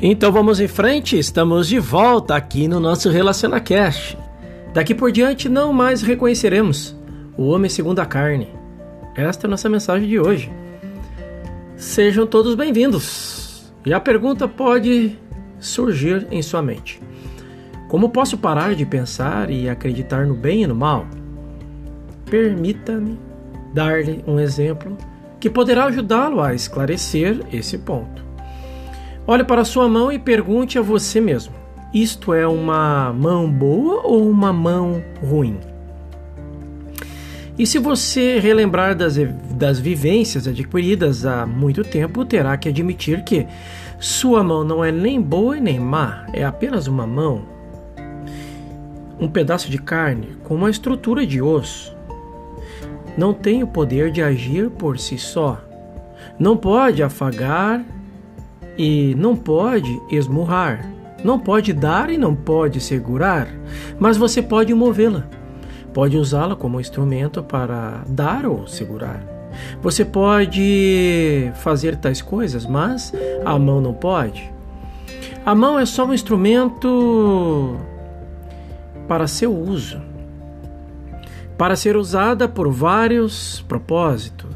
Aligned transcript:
Então 0.00 0.30
vamos 0.30 0.60
em 0.60 0.68
frente, 0.68 1.18
estamos 1.18 1.68
de 1.68 1.78
volta 1.78 2.36
aqui 2.36 2.68
no 2.68 2.78
nosso 2.78 3.08
RelacionaCast. 3.08 4.18
Daqui 4.74 4.94
por 4.94 5.10
diante 5.10 5.48
não 5.48 5.72
mais 5.72 6.02
reconheceremos 6.02 6.94
o 7.34 7.46
homem 7.46 7.70
segundo 7.70 8.00
a 8.00 8.04
carne. 8.04 8.52
Esta 9.14 9.46
é 9.46 9.48
a 9.48 9.50
nossa 9.50 9.70
mensagem 9.70 10.06
de 10.06 10.20
hoje. 10.20 10.52
Sejam 11.76 12.26
todos 12.26 12.54
bem-vindos. 12.54 13.72
E 13.86 13.94
a 13.94 13.98
pergunta 13.98 14.46
pode 14.46 15.18
surgir 15.58 16.26
em 16.30 16.42
sua 16.42 16.60
mente: 16.60 17.00
Como 17.88 18.10
posso 18.10 18.36
parar 18.36 18.74
de 18.74 18.84
pensar 18.84 19.50
e 19.50 19.66
acreditar 19.66 20.26
no 20.26 20.34
bem 20.34 20.64
e 20.64 20.66
no 20.66 20.74
mal? 20.74 21.06
Permita-me 22.26 23.18
dar-lhe 23.72 24.22
um 24.26 24.38
exemplo 24.38 24.94
que 25.40 25.48
poderá 25.48 25.86
ajudá-lo 25.86 26.42
a 26.42 26.52
esclarecer 26.52 27.40
esse 27.50 27.78
ponto. 27.78 28.25
Olhe 29.28 29.42
para 29.42 29.64
sua 29.64 29.88
mão 29.88 30.12
e 30.12 30.18
pergunte 30.18 30.78
a 30.78 30.82
você 30.82 31.20
mesmo: 31.20 31.52
isto 31.92 32.32
é 32.32 32.46
uma 32.46 33.12
mão 33.12 33.50
boa 33.50 34.02
ou 34.06 34.30
uma 34.30 34.52
mão 34.52 35.02
ruim? 35.20 35.58
E 37.58 37.66
se 37.66 37.78
você 37.78 38.38
relembrar 38.38 38.94
das, 38.94 39.16
das 39.50 39.80
vivências 39.80 40.46
adquiridas 40.46 41.24
há 41.24 41.46
muito 41.46 41.82
tempo, 41.82 42.24
terá 42.24 42.56
que 42.56 42.68
admitir 42.68 43.24
que 43.24 43.46
sua 43.98 44.44
mão 44.44 44.62
não 44.62 44.84
é 44.84 44.92
nem 44.92 45.20
boa 45.20 45.56
nem 45.56 45.80
má, 45.80 46.26
é 46.32 46.44
apenas 46.44 46.86
uma 46.86 47.06
mão. 47.06 47.46
Um 49.18 49.26
pedaço 49.26 49.70
de 49.70 49.78
carne 49.78 50.36
com 50.44 50.54
uma 50.54 50.68
estrutura 50.70 51.26
de 51.26 51.40
osso. 51.40 51.96
Não 53.16 53.32
tem 53.32 53.62
o 53.62 53.66
poder 53.66 54.12
de 54.12 54.22
agir 54.22 54.68
por 54.68 54.98
si 54.98 55.16
só. 55.16 55.58
Não 56.38 56.56
pode 56.56 57.02
afagar 57.02 57.82
e 58.78 59.14
não 59.16 59.36
pode 59.36 60.00
esmurrar, 60.10 60.90
não 61.24 61.38
pode 61.38 61.72
dar 61.72 62.10
e 62.10 62.16
não 62.16 62.34
pode 62.34 62.80
segurar, 62.80 63.48
mas 63.98 64.16
você 64.16 64.42
pode 64.42 64.72
movê-la. 64.74 65.24
Pode 65.92 66.16
usá-la 66.16 66.54
como 66.54 66.80
instrumento 66.80 67.42
para 67.42 68.04
dar 68.06 68.44
ou 68.44 68.66
segurar. 68.66 69.36
Você 69.80 70.04
pode 70.04 71.50
fazer 71.56 71.96
tais 71.96 72.20
coisas, 72.20 72.66
mas 72.66 73.12
a 73.44 73.58
mão 73.58 73.80
não 73.80 73.94
pode. 73.94 74.52
A 75.44 75.54
mão 75.54 75.78
é 75.78 75.86
só 75.86 76.04
um 76.04 76.12
instrumento 76.12 77.76
para 79.06 79.26
seu 79.26 79.56
uso, 79.56 80.02
para 81.56 81.76
ser 81.76 81.96
usada 81.96 82.48
por 82.48 82.70
vários 82.70 83.64
propósitos. 83.68 84.55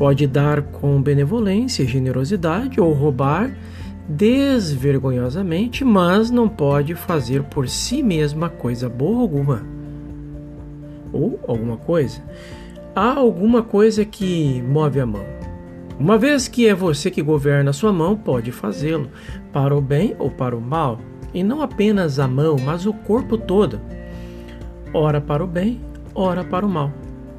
Pode 0.00 0.26
dar 0.26 0.62
com 0.62 1.02
benevolência 1.02 1.82
e 1.82 1.86
generosidade 1.86 2.80
ou 2.80 2.90
roubar 2.94 3.54
desvergonhosamente, 4.08 5.84
mas 5.84 6.30
não 6.30 6.48
pode 6.48 6.94
fazer 6.94 7.42
por 7.42 7.68
si 7.68 8.02
mesma 8.02 8.48
coisa 8.48 8.88
boa 8.88 9.20
alguma. 9.20 9.62
Ou 11.12 11.38
alguma 11.46 11.76
coisa. 11.76 12.22
Há 12.96 13.12
alguma 13.12 13.62
coisa 13.62 14.02
que 14.02 14.62
move 14.62 15.00
a 15.00 15.04
mão. 15.04 15.26
Uma 15.98 16.16
vez 16.16 16.48
que 16.48 16.66
é 16.66 16.74
você 16.74 17.10
que 17.10 17.20
governa 17.20 17.68
a 17.68 17.74
sua 17.74 17.92
mão, 17.92 18.16
pode 18.16 18.50
fazê-lo 18.50 19.10
para 19.52 19.76
o 19.76 19.82
bem 19.82 20.16
ou 20.18 20.30
para 20.30 20.56
o 20.56 20.62
mal, 20.62 20.98
e 21.34 21.42
não 21.42 21.60
apenas 21.60 22.18
a 22.18 22.26
mão, 22.26 22.56
mas 22.64 22.86
o 22.86 22.94
corpo 22.94 23.36
todo. 23.36 23.78
Ora 24.94 25.20
para 25.20 25.44
o 25.44 25.46
bem, 25.46 25.78
ora 26.14 26.42
para 26.42 26.64
o 26.64 26.70
mal. 26.70 26.90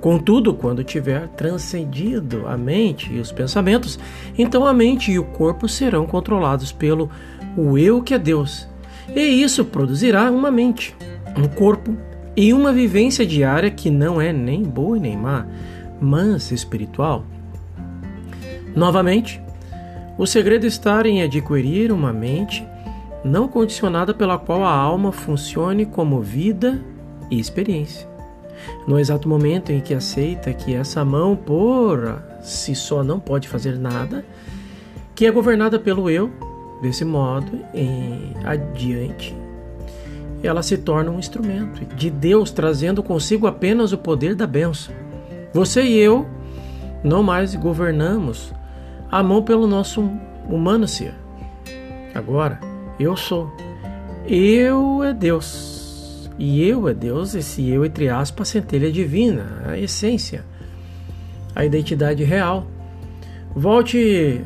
Contudo, 0.01 0.55
quando 0.55 0.83
tiver 0.83 1.27
transcendido 1.29 2.47
a 2.47 2.57
mente 2.57 3.13
e 3.13 3.19
os 3.19 3.31
pensamentos, 3.31 3.99
então 4.35 4.65
a 4.65 4.73
mente 4.73 5.11
e 5.11 5.19
o 5.19 5.23
corpo 5.23 5.69
serão 5.69 6.07
controlados 6.07 6.71
pelo 6.71 7.07
o 7.55 7.77
eu 7.77 8.01
que 8.01 8.15
é 8.15 8.19
Deus. 8.19 8.67
E 9.15 9.21
isso 9.21 9.63
produzirá 9.63 10.31
uma 10.31 10.49
mente, 10.49 10.95
um 11.37 11.47
corpo 11.47 11.95
e 12.35 12.51
uma 12.51 12.73
vivência 12.73 13.25
diária 13.27 13.69
que 13.69 13.91
não 13.91 14.19
é 14.19 14.33
nem 14.33 14.63
boa 14.63 14.97
nem 14.97 15.15
má, 15.15 15.45
mas 15.99 16.51
espiritual. 16.51 17.23
Novamente, 18.75 19.39
o 20.17 20.25
segredo 20.25 20.65
está 20.65 21.07
em 21.07 21.21
adquirir 21.21 21.91
uma 21.91 22.11
mente 22.11 22.65
não 23.23 23.47
condicionada 23.47 24.15
pela 24.15 24.39
qual 24.39 24.63
a 24.63 24.71
alma 24.71 25.11
funcione 25.11 25.85
como 25.85 26.21
vida 26.21 26.83
e 27.29 27.39
experiência. 27.39 28.10
No 28.87 28.99
exato 28.99 29.27
momento 29.27 29.71
em 29.71 29.79
que 29.79 29.93
aceita 29.93 30.53
que 30.53 30.73
essa 30.73 31.05
mão 31.05 31.35
por 31.35 32.21
si 32.41 32.75
só 32.75 33.03
não 33.03 33.19
pode 33.19 33.47
fazer 33.47 33.77
nada, 33.77 34.25
que 35.13 35.25
é 35.25 35.31
governada 35.31 35.79
pelo 35.79 36.09
eu, 36.09 36.31
desse 36.81 37.05
modo 37.05 37.59
em 37.73 38.33
adiante, 38.43 39.35
ela 40.43 40.63
se 40.63 40.77
torna 40.77 41.11
um 41.11 41.19
instrumento 41.19 41.85
de 41.95 42.09
Deus 42.09 42.51
trazendo 42.51 43.03
consigo 43.03 43.45
apenas 43.45 43.91
o 43.91 43.97
poder 43.97 44.35
da 44.35 44.47
bênção. 44.47 44.93
Você 45.53 45.83
e 45.83 45.97
eu 45.97 46.25
não 47.03 47.21
mais 47.21 47.53
governamos 47.55 48.53
a 49.11 49.21
mão 49.21 49.43
pelo 49.43 49.67
nosso 49.67 50.09
humano 50.49 50.87
ser. 50.87 51.13
Agora, 52.15 52.59
eu 52.99 53.15
sou. 53.15 53.51
Eu 54.25 55.03
é 55.03 55.13
Deus. 55.13 55.80
E 56.43 56.67
eu 56.67 56.89
é 56.89 56.93
Deus, 56.95 57.35
esse 57.35 57.69
eu, 57.69 57.85
entre 57.85 58.09
aspas, 58.09 58.47
centelha 58.47 58.91
divina, 58.91 59.61
a 59.63 59.77
essência, 59.77 60.43
a 61.53 61.63
identidade 61.63 62.23
real. 62.23 62.65
Volte 63.55 64.41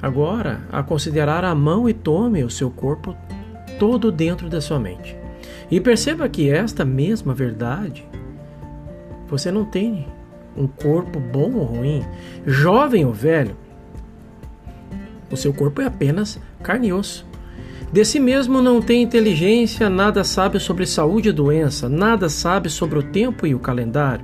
agora 0.00 0.62
a 0.72 0.82
considerar 0.82 1.44
a 1.44 1.54
mão 1.54 1.86
e 1.86 1.92
tome 1.92 2.42
o 2.42 2.48
seu 2.48 2.70
corpo 2.70 3.14
todo 3.78 4.10
dentro 4.10 4.48
da 4.48 4.62
sua 4.62 4.80
mente. 4.80 5.14
E 5.70 5.78
perceba 5.78 6.26
que 6.26 6.48
esta 6.48 6.86
mesma 6.86 7.34
verdade, 7.34 8.02
você 9.28 9.52
não 9.52 9.66
tem 9.66 10.06
um 10.56 10.66
corpo 10.66 11.20
bom 11.20 11.52
ou 11.52 11.64
ruim, 11.64 12.02
jovem 12.46 13.04
ou 13.04 13.12
velho. 13.12 13.54
O 15.30 15.36
seu 15.36 15.52
corpo 15.52 15.82
é 15.82 15.84
apenas 15.84 16.40
carne 16.62 16.88
e 16.88 16.92
osso. 16.94 17.25
De 17.96 18.04
si 18.04 18.20
mesmo 18.20 18.60
não 18.60 18.82
tem 18.82 19.02
inteligência, 19.02 19.88
nada 19.88 20.22
sabe 20.22 20.60
sobre 20.60 20.84
saúde 20.84 21.30
e 21.30 21.32
doença, 21.32 21.88
nada 21.88 22.28
sabe 22.28 22.68
sobre 22.68 22.98
o 22.98 23.02
tempo 23.02 23.46
e 23.46 23.54
o 23.54 23.58
calendário. 23.58 24.22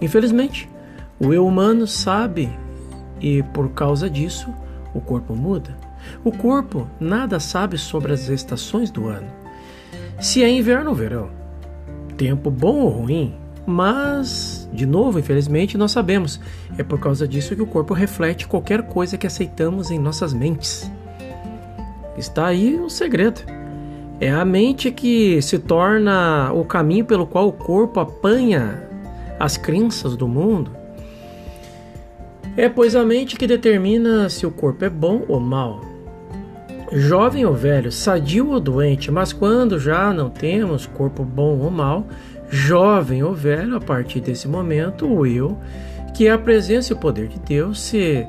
Infelizmente, 0.00 0.68
o 1.16 1.32
eu 1.32 1.46
humano 1.46 1.86
sabe 1.86 2.50
e 3.20 3.44
por 3.54 3.68
causa 3.70 4.10
disso 4.10 4.52
o 4.92 5.00
corpo 5.00 5.36
muda. 5.36 5.70
O 6.24 6.32
corpo 6.32 6.84
nada 6.98 7.38
sabe 7.38 7.78
sobre 7.78 8.12
as 8.12 8.28
estações 8.28 8.90
do 8.90 9.06
ano. 9.06 9.28
Se 10.20 10.42
é 10.42 10.50
inverno 10.50 10.90
ou 10.90 10.96
verão, 10.96 11.30
tempo 12.16 12.50
bom 12.50 12.80
ou 12.80 12.88
ruim, 12.88 13.36
mas, 13.64 14.68
de 14.72 14.84
novo, 14.84 15.20
infelizmente, 15.20 15.78
nós 15.78 15.92
sabemos, 15.92 16.40
é 16.76 16.82
por 16.82 16.98
causa 16.98 17.28
disso 17.28 17.54
que 17.54 17.62
o 17.62 17.68
corpo 17.68 17.94
reflete 17.94 18.48
qualquer 18.48 18.82
coisa 18.82 19.16
que 19.16 19.28
aceitamos 19.28 19.92
em 19.92 19.98
nossas 20.00 20.34
mentes. 20.34 20.90
Está 22.20 22.48
aí 22.48 22.78
o 22.78 22.90
segredo. 22.90 23.40
É 24.20 24.30
a 24.30 24.44
mente 24.44 24.90
que 24.90 25.40
se 25.40 25.58
torna 25.58 26.52
o 26.52 26.66
caminho 26.66 27.06
pelo 27.06 27.26
qual 27.26 27.48
o 27.48 27.52
corpo 27.52 27.98
apanha 27.98 28.86
as 29.38 29.56
crenças 29.56 30.14
do 30.16 30.28
mundo. 30.28 30.70
É 32.58 32.68
pois 32.68 32.94
a 32.94 33.02
mente 33.02 33.36
que 33.36 33.46
determina 33.46 34.28
se 34.28 34.44
o 34.44 34.50
corpo 34.50 34.84
é 34.84 34.90
bom 34.90 35.24
ou 35.28 35.40
mal. 35.40 35.80
Jovem 36.92 37.46
ou 37.46 37.54
velho, 37.54 37.90
sadio 37.90 38.50
ou 38.50 38.60
doente, 38.60 39.10
mas 39.10 39.32
quando 39.32 39.78
já 39.78 40.12
não 40.12 40.28
temos 40.28 40.84
corpo 40.84 41.24
bom 41.24 41.58
ou 41.58 41.70
mal, 41.70 42.06
jovem 42.50 43.22
ou 43.22 43.32
velho, 43.32 43.76
a 43.76 43.80
partir 43.80 44.20
desse 44.20 44.46
momento, 44.46 45.06
o 45.06 45.24
eu, 45.24 45.56
que 46.14 46.26
é 46.26 46.32
a 46.32 46.38
presença 46.38 46.92
e 46.92 46.96
o 46.96 46.98
poder 46.98 47.28
de 47.28 47.38
Deus, 47.38 47.80
se 47.80 48.26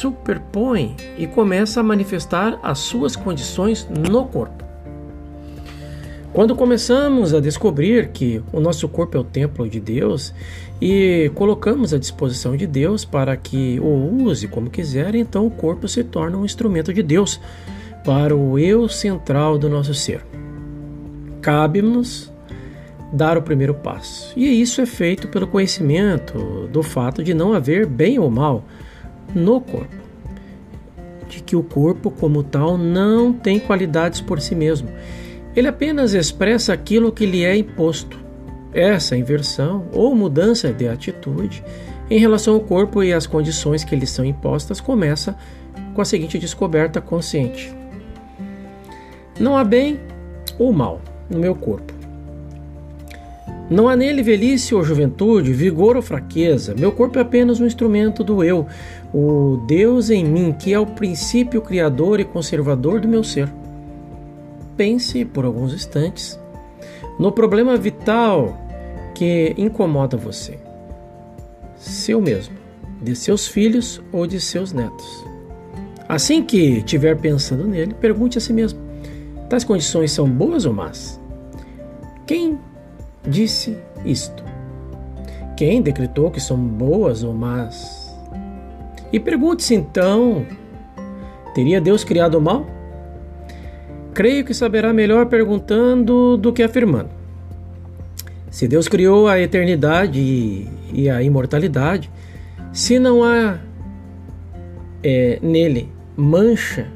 superpõe 0.00 0.96
e 1.18 1.26
começa 1.26 1.80
a 1.80 1.82
manifestar 1.82 2.58
as 2.62 2.78
suas 2.78 3.14
condições 3.14 3.86
no 3.88 4.24
corpo. 4.24 4.64
Quando 6.32 6.54
começamos 6.54 7.34
a 7.34 7.40
descobrir 7.40 8.08
que 8.08 8.42
o 8.52 8.60
nosso 8.60 8.88
corpo 8.88 9.16
é 9.16 9.20
o 9.20 9.24
templo 9.24 9.68
de 9.68 9.80
Deus 9.80 10.32
e 10.80 11.30
colocamos 11.34 11.92
à 11.92 11.98
disposição 11.98 12.56
de 12.56 12.66
Deus 12.66 13.04
para 13.04 13.36
que 13.36 13.80
o 13.80 14.24
use 14.24 14.46
como 14.48 14.70
quiser, 14.70 15.14
então 15.14 15.46
o 15.46 15.50
corpo 15.50 15.88
se 15.88 16.04
torna 16.04 16.38
um 16.38 16.44
instrumento 16.44 16.94
de 16.94 17.02
Deus 17.02 17.40
para 18.04 18.34
o 18.34 18.58
eu 18.58 18.88
central 18.88 19.58
do 19.58 19.68
nosso 19.68 19.92
ser. 19.92 20.24
Cabe-nos 21.42 22.32
dar 23.12 23.36
o 23.36 23.42
primeiro 23.42 23.74
passo. 23.74 24.32
E 24.36 24.46
isso 24.62 24.80
é 24.80 24.86
feito 24.86 25.26
pelo 25.28 25.48
conhecimento 25.48 26.68
do 26.72 26.82
fato 26.82 27.24
de 27.24 27.34
não 27.34 27.52
haver 27.52 27.86
bem 27.86 28.18
ou 28.20 28.30
mal 28.30 28.64
no 29.34 29.60
corpo. 29.60 29.96
De 31.28 31.40
que 31.40 31.54
o 31.54 31.62
corpo, 31.62 32.10
como 32.10 32.42
tal, 32.42 32.76
não 32.76 33.32
tem 33.32 33.58
qualidades 33.58 34.20
por 34.20 34.40
si 34.40 34.54
mesmo. 34.54 34.88
Ele 35.54 35.68
apenas 35.68 36.14
expressa 36.14 36.72
aquilo 36.72 37.12
que 37.12 37.26
lhe 37.26 37.44
é 37.44 37.56
imposto. 37.56 38.18
Essa 38.72 39.16
inversão 39.16 39.86
ou 39.92 40.14
mudança 40.14 40.72
de 40.72 40.88
atitude 40.88 41.62
em 42.08 42.18
relação 42.18 42.54
ao 42.54 42.60
corpo 42.60 43.02
e 43.02 43.12
às 43.12 43.26
condições 43.26 43.84
que 43.84 43.96
lhe 43.96 44.06
são 44.06 44.24
impostas 44.24 44.80
começa 44.80 45.36
com 45.94 46.00
a 46.00 46.04
seguinte 46.04 46.38
descoberta 46.38 47.00
consciente: 47.00 47.74
Não 49.38 49.56
há 49.56 49.64
bem 49.64 49.98
ou 50.58 50.72
mal 50.72 51.00
no 51.28 51.38
meu 51.38 51.54
corpo. 51.54 51.99
Não 53.70 53.88
há 53.88 53.94
nele 53.94 54.20
velhice 54.20 54.74
ou 54.74 54.82
juventude, 54.82 55.52
vigor 55.52 55.94
ou 55.94 56.02
fraqueza. 56.02 56.74
Meu 56.76 56.90
corpo 56.90 57.20
é 57.20 57.22
apenas 57.22 57.60
um 57.60 57.66
instrumento 57.66 58.24
do 58.24 58.42
eu, 58.42 58.66
o 59.14 59.62
Deus 59.68 60.10
em 60.10 60.24
mim, 60.24 60.52
que 60.52 60.74
é 60.74 60.78
o 60.78 60.84
princípio 60.84 61.62
criador 61.62 62.18
e 62.18 62.24
conservador 62.24 62.98
do 63.00 63.06
meu 63.06 63.22
ser. 63.22 63.48
Pense 64.76 65.24
por 65.24 65.44
alguns 65.44 65.72
instantes 65.72 66.38
no 67.16 67.30
problema 67.30 67.76
vital 67.76 68.58
que 69.14 69.54
incomoda 69.56 70.16
você, 70.16 70.58
seu 71.76 72.20
mesmo, 72.20 72.56
de 73.00 73.14
seus 73.14 73.46
filhos 73.46 74.02
ou 74.10 74.26
de 74.26 74.40
seus 74.40 74.72
netos. 74.72 75.24
Assim 76.08 76.42
que 76.42 76.78
estiver 76.78 77.16
pensando 77.16 77.68
nele, 77.68 77.94
pergunte 77.94 78.36
a 78.36 78.40
si 78.40 78.52
mesmo: 78.52 78.80
tais 79.48 79.62
condições 79.62 80.10
são 80.10 80.28
boas 80.28 80.64
ou 80.64 80.72
más? 80.72 81.20
Quem 82.26 82.58
disse 83.26 83.78
isto? 84.04 84.44
Quem 85.56 85.82
decretou 85.82 86.30
que 86.30 86.40
são 86.40 86.56
boas 86.56 87.22
ou 87.22 87.34
más? 87.34 88.14
E 89.12 89.20
pergunte-se 89.20 89.74
então: 89.74 90.46
teria 91.54 91.80
Deus 91.80 92.04
criado 92.04 92.36
o 92.36 92.40
mal? 92.40 92.66
Creio 94.14 94.44
que 94.44 94.54
saberá 94.54 94.92
melhor 94.92 95.26
perguntando 95.26 96.36
do 96.36 96.52
que 96.52 96.62
afirmando. 96.62 97.10
Se 98.50 98.66
Deus 98.66 98.88
criou 98.88 99.28
a 99.28 99.38
eternidade 99.38 100.18
e 100.92 101.08
a 101.08 101.22
imortalidade, 101.22 102.10
se 102.72 102.98
não 102.98 103.22
há 103.22 103.58
é, 105.02 105.38
nele 105.40 105.88
mancha 106.16 106.86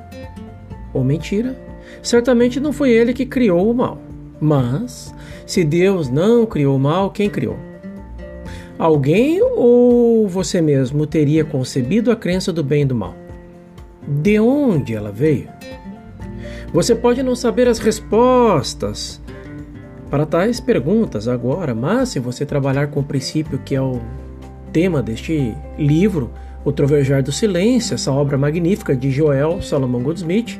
ou 0.92 1.04
mentira, 1.04 1.56
certamente 2.02 2.58
não 2.60 2.72
foi 2.72 2.90
ele 2.90 3.12
que 3.12 3.24
criou 3.24 3.70
o 3.70 3.74
mal. 3.74 3.98
Mas, 4.40 5.14
se 5.46 5.62
Deus 5.64 6.08
não 6.08 6.46
criou 6.46 6.76
o 6.76 6.80
mal, 6.80 7.10
quem 7.10 7.28
criou? 7.28 7.56
Alguém 8.78 9.40
ou 9.42 10.26
você 10.26 10.60
mesmo 10.60 11.06
teria 11.06 11.44
concebido 11.44 12.10
a 12.10 12.16
crença 12.16 12.52
do 12.52 12.64
bem 12.64 12.82
e 12.82 12.86
do 12.86 12.94
mal? 12.94 13.14
De 14.06 14.38
onde 14.38 14.94
ela 14.94 15.12
veio? 15.12 15.48
Você 16.72 16.94
pode 16.94 17.22
não 17.22 17.36
saber 17.36 17.68
as 17.68 17.78
respostas 17.78 19.20
para 20.10 20.26
tais 20.26 20.60
perguntas 20.60 21.28
agora, 21.28 21.74
mas 21.74 22.10
se 22.10 22.18
você 22.18 22.44
trabalhar 22.44 22.88
com 22.88 23.00
o 23.00 23.04
princípio 23.04 23.60
que 23.64 23.74
é 23.74 23.80
o 23.80 24.00
tema 24.72 25.02
deste 25.02 25.54
livro, 25.78 26.30
O 26.64 26.72
Trovejar 26.72 27.22
do 27.22 27.30
Silêncio, 27.30 27.94
essa 27.94 28.10
obra 28.10 28.36
magnífica 28.36 28.96
de 28.96 29.10
Joel 29.10 29.62
Salomão 29.62 30.02
Goldsmith, 30.02 30.58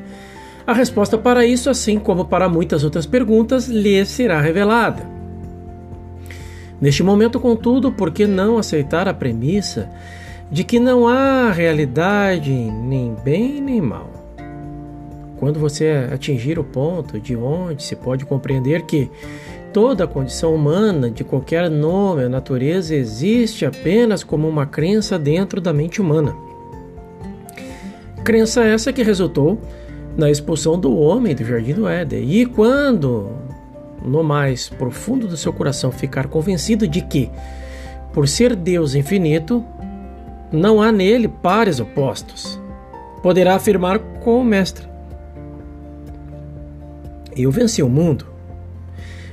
a 0.66 0.72
resposta 0.72 1.19
para 1.19 1.44
isso, 1.44 1.69
assim 1.69 1.99
como 1.99 2.25
para 2.25 2.49
muitas 2.49 2.84
outras 2.84 3.05
perguntas, 3.05 3.69
lhe 3.69 4.05
será 4.06 4.40
revelada. 4.40 5.06
Neste 6.81 7.02
momento, 7.02 7.38
contudo, 7.38 7.93
por 7.93 8.11
que 8.11 8.26
não 8.26 8.58
aceitar 8.58 9.06
a 9.06 9.14
premissa 9.14 9.90
de 10.50 10.64
que 10.64 10.81
não 10.81 11.06
há 11.06 11.50
realidade 11.50 12.50
nem 12.50 13.14
bem 13.25 13.61
nem 13.61 13.81
mal? 13.81 14.11
Quando 15.38 15.61
você 15.61 16.08
atingir 16.12 16.58
o 16.58 16.64
ponto 16.64 17.20
de 17.20 17.37
onde 17.37 17.82
se 17.82 17.94
pode 17.94 18.25
compreender 18.25 18.82
que 18.87 19.11
toda 19.72 20.06
condição 20.06 20.55
humana, 20.55 21.11
de 21.11 21.25
qualquer 21.25 21.69
nome, 21.69 22.22
a 22.25 22.28
natureza, 22.28 22.94
existe 22.94 23.66
apenas 23.66 24.25
como 24.25 24.49
uma 24.49 24.64
crença 24.64 25.19
dentro 25.19 25.61
da 25.61 25.72
mente 25.72 26.00
humana. 26.00 26.34
Crença 28.25 28.64
essa 28.64 28.93
que 28.93 29.02
resultou 29.02 29.58
na 30.16 30.31
expulsão 30.31 30.78
do 30.78 30.96
homem 30.96 31.34
do 31.34 31.44
jardim 31.44 31.75
do 31.75 31.88
Éden. 31.88 32.31
E 32.31 32.46
quando, 32.46 33.31
no 34.05 34.22
mais 34.22 34.69
profundo 34.69 35.26
do 35.26 35.37
seu 35.37 35.52
coração, 35.52 35.90
ficar 35.90 36.28
convencido 36.28 36.87
de 36.87 37.00
que, 37.00 37.31
por 38.12 38.28
ser 38.28 38.55
Deus 38.55 38.94
infinito, 38.94 39.64
não 40.52 40.81
há 40.81 40.93
nele 40.93 41.28
pares 41.28 41.81
opostos, 41.81 42.61
poderá 43.22 43.56
afirmar 43.56 43.99
com 43.99 44.40
o 44.40 44.44
Mestre: 44.44 44.87
Eu 47.37 47.50
venci 47.50 47.82
o 47.82 47.88
mundo 47.88 48.26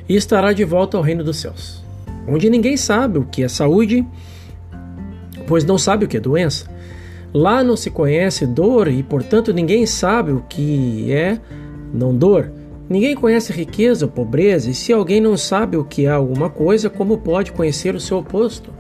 e 0.10 0.16
estará 0.16 0.52
de 0.52 0.64
volta 0.66 0.98
ao 0.98 1.04
reino 1.04 1.24
dos 1.24 1.38
céus, 1.38 1.84
onde 2.28 2.50
ninguém 2.50 2.76
sabe 2.76 3.20
o 3.20 3.26
que 3.26 3.44
é 3.44 3.48
saúde, 3.48 4.06
pois 5.48 5.64
não 5.64 5.78
sabe 5.78 6.06
o 6.06 6.08
que 6.08 6.18
é 6.18 6.20
doença. 6.20 6.70
Lá 7.34 7.64
não 7.64 7.78
se 7.78 7.90
conhece 7.90 8.46
dor 8.46 8.88
e, 8.88 9.02
portanto, 9.02 9.54
ninguém 9.54 9.86
sabe 9.86 10.32
o 10.32 10.44
que 10.50 11.12
é 11.12 11.40
não 11.94 12.16
dor. 12.16 12.52
Ninguém 12.90 13.16
conhece 13.16 13.54
riqueza 13.54 14.06
ou 14.06 14.12
pobreza, 14.12 14.70
e 14.70 14.74
se 14.74 14.92
alguém 14.92 15.22
não 15.22 15.38
sabe 15.38 15.78
o 15.78 15.86
que 15.86 16.06
é 16.06 16.10
alguma 16.10 16.50
coisa, 16.50 16.90
como 16.90 17.20
pode 17.20 17.54
conhecer 17.54 17.96
o 17.96 18.02
seu 18.02 18.18
oposto? 18.18 18.74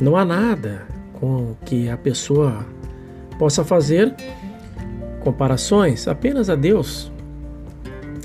Não 0.00 0.16
há 0.16 0.24
nada 0.24 0.86
com 1.14 1.56
que 1.64 1.88
a 1.88 1.96
pessoa 1.96 2.64
possa 3.40 3.64
fazer 3.64 4.14
comparações 5.18 6.06
apenas 6.06 6.48
a 6.48 6.54
Deus. 6.54 7.10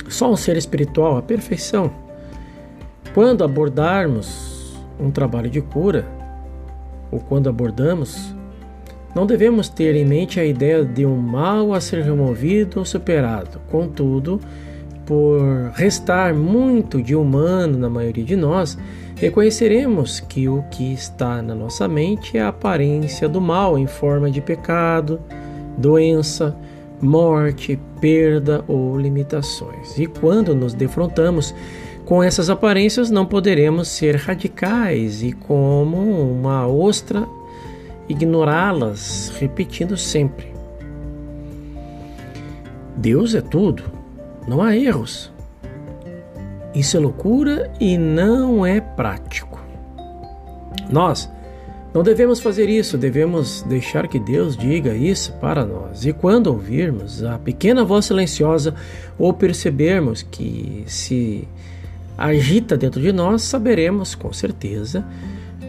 Só 0.08 0.32
um 0.32 0.36
ser 0.36 0.58
espiritual, 0.58 1.18
a 1.18 1.22
perfeição. 1.24 1.92
Quando 3.16 3.44
abordarmos 3.44 4.76
um 5.00 5.10
trabalho 5.10 5.50
de 5.50 5.60
cura, 5.60 6.08
ou 7.12 7.20
quando 7.20 7.50
abordamos, 7.50 8.36
não 9.16 9.26
devemos 9.26 9.70
ter 9.70 9.96
em 9.96 10.06
mente 10.06 10.40
a 10.40 10.46
ideia 10.46 10.84
de 10.84 11.06
um 11.06 11.16
mal 11.16 11.74
a 11.74 11.80
ser 11.80 12.04
removido 12.04 12.80
ou 12.80 12.86
superado. 12.86 13.60
Contudo, 13.70 14.40
por 15.06 15.42
restar 15.76 16.34
muito 16.34 17.02
de 17.02 17.16
humano 17.16 17.78
na 17.78 17.90
maioria 17.90 18.24
de 18.24 18.36
nós, 18.36 18.78
reconheceremos 19.16 20.20
que 20.20 20.48
o 20.48 20.64
que 20.72 20.94
está 20.94 21.42
na 21.42 21.54
nossa 21.54 21.88
mente 21.88 22.38
é 22.38 22.42
a 22.42 22.48
aparência 22.48 23.28
do 23.30 23.40
mal 23.40 23.78
em 23.78 23.88
forma 23.88 24.32
de 24.32 24.42
pecado, 24.42 25.20
doença, 25.78 26.56
morte, 27.02 27.80
perda 28.00 28.64
ou 28.68 28.98
limitações. 28.98 29.98
E 29.98 30.08
quando 30.08 30.56
nos 30.56 30.74
defrontamos 30.74 31.54
com 32.06 32.24
essas 32.24 32.50
aparências, 32.50 33.10
não 33.10 33.26
poderemos 33.26 33.88
ser 33.88 34.16
radicais 34.16 35.24
e, 35.24 35.32
como 35.32 35.98
uma 35.98 36.68
ostra, 36.68 37.28
ignorá-las, 38.14 39.34
repetindo 39.40 39.98
sempre. 39.98 40.54
Deus 42.96 43.36
é 43.36 43.42
tudo, 43.42 43.84
não 44.48 44.62
há 44.62 44.76
erros. 44.76 45.32
Isso 46.74 46.98
é 46.98 47.00
loucura 47.00 47.72
e 47.80 47.98
não 47.98 48.66
é 48.66 48.80
prático. 48.80 49.62
Nós 50.90 51.30
não 51.94 52.02
devemos 52.02 52.40
fazer 52.40 52.70
isso, 52.70 52.98
devemos 52.98 53.62
deixar 53.64 54.08
que 54.08 54.20
Deus 54.20 54.58
diga 54.58 54.96
isso 54.96 55.34
para 55.34 55.64
nós. 55.66 56.06
E 56.06 56.14
quando 56.14 56.48
ouvirmos 56.48 57.24
a 57.24 57.38
pequena 57.38 57.84
voz 57.84 58.06
silenciosa 58.06 58.74
ou 59.18 59.32
percebermos 59.34 60.24
que 60.24 60.84
se 60.88 61.48
agita 62.18 62.76
dentro 62.76 63.00
de 63.02 63.12
nós, 63.12 63.44
saberemos 63.44 64.16
com 64.16 64.34
certeza 64.34 65.06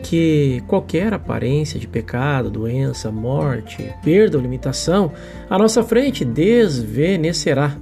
que 0.04 0.62
qualquer 0.68 1.14
aparência 1.14 1.80
de 1.80 1.88
pecado, 1.88 2.50
doença, 2.50 3.11
morte, 3.11 3.90
perda 4.04 4.37
ou 4.37 4.42
limitação 4.42 5.11
à 5.49 5.58
nossa 5.58 5.82
frente 5.82 6.25
desvenecerá. 6.25 7.76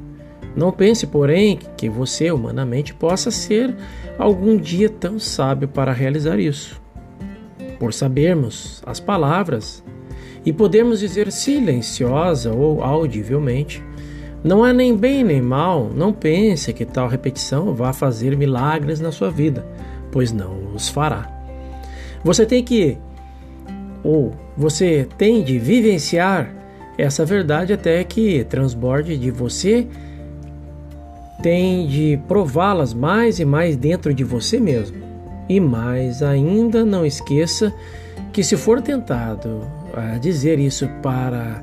Não 0.55 0.71
pense, 0.71 1.07
porém, 1.07 1.59
que 1.76 1.88
você 1.88 2.31
humanamente 2.31 2.95
possa 2.95 3.31
ser 3.31 3.75
algum 4.19 4.57
dia 4.57 4.88
tão 4.88 5.19
sábio 5.19 5.67
para 5.67 5.93
realizar 5.93 6.38
isso 6.38 6.81
por 7.83 7.93
sabermos 7.93 8.81
as 8.87 9.00
palavras 9.00 9.83
e 10.47 10.52
podemos 10.52 11.00
dizer 11.00 11.33
silenciosa 11.33 12.52
ou 12.52 12.81
audivelmente: 12.81 13.83
Não 14.45 14.64
é 14.64 14.73
nem 14.73 14.97
bem 14.97 15.25
nem 15.25 15.43
mal, 15.43 15.91
não 15.93 16.12
pense 16.12 16.73
que 16.73 16.85
tal 16.85 17.09
repetição 17.09 17.75
vá 17.75 17.93
fazer 17.93 18.37
milagres 18.37 19.00
na 19.00 19.11
sua 19.11 19.31
vida, 19.33 19.67
pois 20.12 20.31
não 20.31 20.73
os 20.73 20.88
fará. 20.88 21.41
Você 22.25 22.47
tem 22.47 22.62
que, 22.62 22.99
ou 24.02 24.33
você 24.57 25.07
tem 25.19 25.43
de 25.43 25.59
vivenciar 25.59 26.55
essa 26.97 27.25
verdade 27.25 27.73
até 27.73 28.02
que 28.05 28.45
transborde 28.45 29.17
de 29.17 29.31
você, 29.31 29.87
tem 31.43 31.87
de 31.87 32.21
prová-las 32.29 32.95
mais 32.95 33.41
e 33.41 33.45
mais 33.45 33.76
dentro 33.76 34.14
de 34.14 34.23
você 34.23 34.61
mesmo. 34.61 34.97
E 35.49 35.59
mais 35.59 36.23
ainda, 36.23 36.85
não 36.85 37.05
esqueça 37.05 37.75
que 38.33 38.45
se 38.45 38.57
for 38.57 38.81
tentado 38.81 39.67
a 39.95 40.17
dizer 40.19 40.59
isso 40.59 40.88
para 41.02 41.62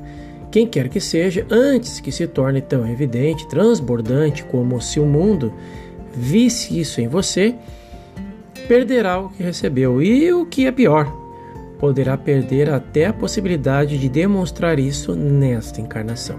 quem 0.50 0.66
quer 0.66 0.88
que 0.88 1.00
seja, 1.00 1.46
antes 1.50 2.00
que 2.00 2.12
se 2.12 2.26
torne 2.26 2.60
tão 2.60 2.86
evidente, 2.88 3.48
transbordante 3.48 4.44
como 4.44 4.80
se 4.80 5.00
o 5.00 5.06
mundo 5.06 5.52
visse 6.12 6.78
isso 6.78 7.00
em 7.00 7.08
você, 7.08 7.54
perderá 8.70 9.18
o 9.18 9.28
que 9.30 9.42
recebeu. 9.42 10.00
E 10.00 10.32
o 10.32 10.46
que 10.46 10.64
é 10.64 10.70
pior, 10.70 11.12
poderá 11.76 12.16
perder 12.16 12.70
até 12.70 13.06
a 13.06 13.12
possibilidade 13.12 13.98
de 13.98 14.08
demonstrar 14.08 14.78
isso 14.78 15.12
nesta 15.16 15.80
encarnação. 15.80 16.36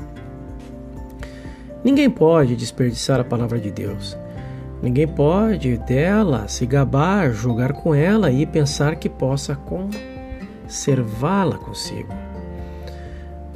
Ninguém 1.84 2.10
pode 2.10 2.56
desperdiçar 2.56 3.20
a 3.20 3.26
palavra 3.26 3.60
de 3.60 3.70
Deus. 3.70 4.18
Ninguém 4.82 5.10
pode 5.10 5.76
dela 5.80 6.48
se 6.48 6.66
gabar, 6.66 7.34
jogar 7.34 7.74
com 7.74 7.94
ela 7.94 8.32
e 8.32 8.46
pensar 8.46 8.96
que 8.96 9.10
possa 9.10 9.54
conservá-la 10.66 11.58
consigo. 11.58 12.31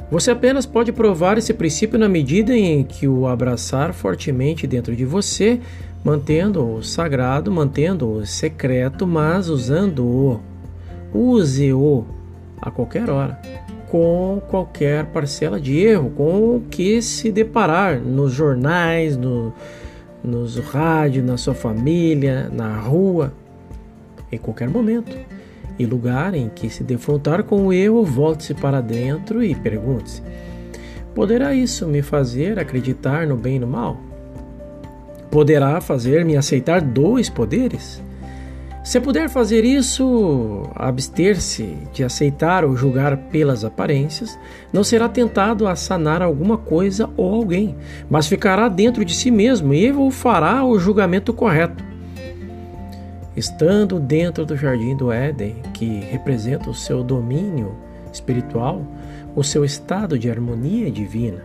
Você 0.08 0.30
apenas 0.30 0.64
pode 0.64 0.92
provar 0.92 1.36
esse 1.36 1.52
princípio 1.52 1.98
na 1.98 2.08
medida 2.08 2.56
em 2.56 2.84
que 2.84 3.08
o 3.08 3.26
abraçar 3.26 3.92
fortemente 3.92 4.64
dentro 4.64 4.94
de 4.94 5.04
você, 5.04 5.60
mantendo-o 6.04 6.80
sagrado, 6.80 7.50
mantendo-o 7.50 8.24
secreto, 8.24 9.04
mas 9.04 9.48
usando-o. 9.48 10.40
Use-o 11.12 12.04
a 12.62 12.70
qualquer 12.70 13.10
hora, 13.10 13.40
com 13.88 14.40
qualquer 14.48 15.06
parcela 15.06 15.60
de 15.60 15.76
erro, 15.76 16.10
com 16.10 16.56
o 16.56 16.62
que 16.70 17.02
se 17.02 17.32
deparar 17.32 18.00
nos 18.00 18.32
jornais, 18.32 19.16
no, 19.16 19.52
nos 20.22 20.56
rádios, 20.56 21.24
na 21.24 21.36
sua 21.36 21.54
família, 21.54 22.48
na 22.48 22.78
rua, 22.78 23.32
em 24.30 24.38
qualquer 24.38 24.68
momento 24.68 25.16
e 25.78 25.86
lugar 25.86 26.34
em 26.34 26.48
que 26.48 26.70
se 26.70 26.82
defrontar 26.82 27.44
com 27.44 27.66
o 27.66 27.72
erro, 27.72 28.04
volte-se 28.04 28.54
para 28.54 28.80
dentro 28.80 29.42
e 29.42 29.54
pergunte-se: 29.54 30.22
Poderá 31.14 31.54
isso 31.54 31.86
me 31.86 32.02
fazer 32.02 32.58
acreditar 32.58 33.26
no 33.26 33.36
bem 33.36 33.56
e 33.56 33.58
no 33.58 33.66
mal? 33.66 33.98
Poderá 35.30 35.80
fazer-me 35.80 36.36
aceitar 36.36 36.80
dois 36.80 37.28
poderes? 37.28 38.02
Se 38.84 39.00
puder 39.00 39.28
fazer 39.28 39.64
isso, 39.64 40.62
abster-se 40.76 41.76
de 41.92 42.04
aceitar 42.04 42.64
ou 42.64 42.76
julgar 42.76 43.16
pelas 43.16 43.64
aparências, 43.64 44.38
não 44.72 44.84
será 44.84 45.08
tentado 45.08 45.66
a 45.66 45.74
sanar 45.74 46.22
alguma 46.22 46.56
coisa 46.56 47.10
ou 47.16 47.34
alguém, 47.34 47.74
mas 48.08 48.28
ficará 48.28 48.68
dentro 48.68 49.04
de 49.04 49.12
si 49.12 49.28
mesmo 49.28 49.74
e 49.74 49.92
fará 50.12 50.64
o 50.64 50.78
julgamento 50.78 51.32
correto 51.32 51.95
estando 53.36 54.00
dentro 54.00 54.46
do 54.46 54.56
jardim 54.56 54.96
do 54.96 55.12
Éden, 55.12 55.56
que 55.74 56.00
representa 56.00 56.70
o 56.70 56.74
seu 56.74 57.04
domínio 57.04 57.76
espiritual, 58.12 58.82
o 59.34 59.44
seu 59.44 59.64
estado 59.64 60.18
de 60.18 60.30
harmonia 60.30 60.90
divina. 60.90 61.44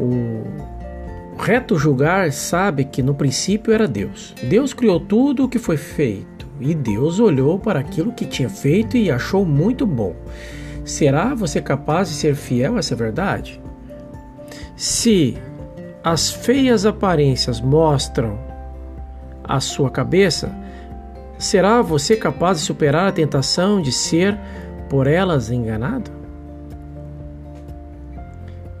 O 0.00 0.42
reto 1.38 1.76
julgar 1.76 2.32
sabe 2.32 2.84
que 2.84 3.02
no 3.02 3.14
princípio 3.14 3.72
era 3.72 3.86
Deus. 3.86 4.34
Deus 4.42 4.72
criou 4.72 4.98
tudo 4.98 5.44
o 5.44 5.48
que 5.48 5.58
foi 5.58 5.76
feito 5.76 6.46
e 6.60 6.74
Deus 6.74 7.20
olhou 7.20 7.58
para 7.58 7.80
aquilo 7.80 8.12
que 8.12 8.24
tinha 8.24 8.48
feito 8.48 8.96
e 8.96 9.10
achou 9.10 9.44
muito 9.44 9.86
bom. 9.86 10.14
Será 10.84 11.34
você 11.34 11.60
capaz 11.60 12.08
de 12.08 12.14
ser 12.14 12.34
fiel 12.34 12.76
a 12.76 12.78
essa 12.78 12.96
verdade? 12.96 13.60
Se 14.74 15.36
as 16.02 16.30
feias 16.30 16.86
aparências 16.86 17.60
mostram 17.60 18.47
a 19.48 19.60
sua 19.60 19.90
cabeça, 19.90 20.54
será 21.38 21.80
você 21.80 22.14
capaz 22.14 22.58
de 22.58 22.64
superar 22.64 23.08
a 23.08 23.12
tentação 23.12 23.80
de 23.80 23.90
ser 23.90 24.38
por 24.90 25.06
elas 25.06 25.50
enganado? 25.50 26.10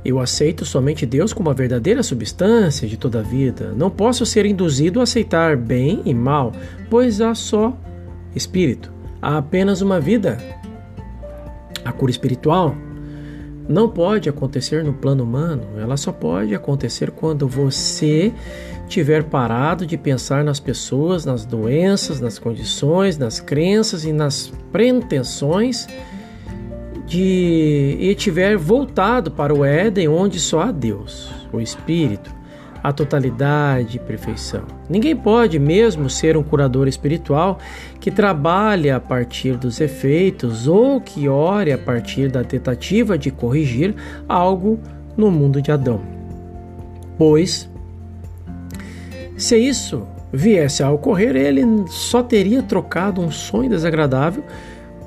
Eu 0.04 0.20
aceito 0.20 0.64
somente 0.64 1.04
Deus 1.04 1.32
como 1.32 1.50
a 1.50 1.54
verdadeira 1.54 2.02
substância 2.02 2.86
de 2.86 2.96
toda 2.96 3.18
a 3.18 3.22
vida. 3.22 3.74
Não 3.76 3.90
posso 3.90 4.24
ser 4.24 4.46
induzido 4.46 5.00
a 5.00 5.02
aceitar 5.02 5.56
bem 5.56 6.02
e 6.04 6.14
mal, 6.14 6.52
pois 6.88 7.20
há 7.20 7.34
só 7.34 7.76
espírito. 8.34 8.92
Há 9.20 9.38
apenas 9.38 9.82
uma 9.82 10.00
vida. 10.00 10.38
A 11.84 11.92
cura 11.92 12.10
espiritual 12.10 12.74
não 13.68 13.88
pode 13.88 14.28
acontecer 14.28 14.82
no 14.82 14.94
plano 14.94 15.22
humano, 15.22 15.62
ela 15.78 15.96
só 15.96 16.10
pode 16.10 16.54
acontecer 16.54 17.10
quando 17.10 17.46
você 17.46 18.32
tiver 18.88 19.24
parado 19.24 19.86
de 19.86 19.98
pensar 19.98 20.42
nas 20.42 20.58
pessoas, 20.58 21.24
nas 21.24 21.44
doenças, 21.44 22.20
nas 22.20 22.38
condições, 22.38 23.18
nas 23.18 23.38
crenças 23.38 24.04
e 24.04 24.12
nas 24.12 24.50
pretensões 24.72 25.86
de 27.06 27.96
e 28.00 28.14
tiver 28.14 28.56
voltado 28.56 29.30
para 29.30 29.54
o 29.54 29.64
Éden 29.64 30.08
onde 30.08 30.40
só 30.40 30.62
há 30.62 30.72
Deus, 30.72 31.30
o 31.52 31.60
Espírito, 31.60 32.37
a 32.88 32.92
totalidade 32.92 33.98
e 33.98 34.00
perfeição. 34.00 34.62
Ninguém 34.88 35.14
pode 35.14 35.58
mesmo 35.58 36.08
ser 36.08 36.38
um 36.38 36.42
curador 36.42 36.88
espiritual 36.88 37.58
que 38.00 38.10
trabalhe 38.10 38.90
a 38.90 38.98
partir 38.98 39.58
dos 39.58 39.78
efeitos 39.78 40.66
ou 40.66 40.98
que 40.98 41.28
ore 41.28 41.70
a 41.70 41.76
partir 41.76 42.30
da 42.30 42.42
tentativa 42.42 43.18
de 43.18 43.30
corrigir 43.30 43.94
algo 44.26 44.80
no 45.14 45.30
mundo 45.30 45.60
de 45.60 45.70
Adão. 45.70 46.00
Pois 47.18 47.68
se 49.36 49.58
isso 49.58 50.06
viesse 50.32 50.82
a 50.82 50.90
ocorrer, 50.90 51.36
ele 51.36 51.62
só 51.88 52.22
teria 52.22 52.62
trocado 52.62 53.20
um 53.20 53.30
sonho 53.30 53.68
desagradável 53.68 54.42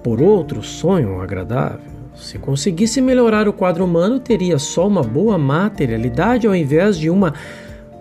por 0.03 0.21
outro 0.21 0.61
sonho 0.61 1.19
agradável. 1.19 1.91
Se 2.15 2.37
conseguisse 2.37 3.01
melhorar 3.01 3.47
o 3.47 3.53
quadro 3.53 3.83
humano, 3.83 4.19
teria 4.19 4.59
só 4.59 4.87
uma 4.87 5.01
boa 5.01 5.37
materialidade 5.37 6.45
ao 6.45 6.55
invés 6.55 6.97
de 6.97 7.09
uma 7.09 7.33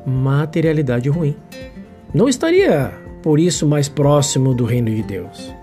materialidade 0.06 1.08
ruim. 1.08 1.36
Não 2.12 2.28
estaria, 2.28 2.92
por 3.22 3.38
isso, 3.38 3.66
mais 3.66 3.88
próximo 3.88 4.54
do 4.54 4.64
reino 4.64 4.90
de 4.90 5.02
Deus. 5.02 5.54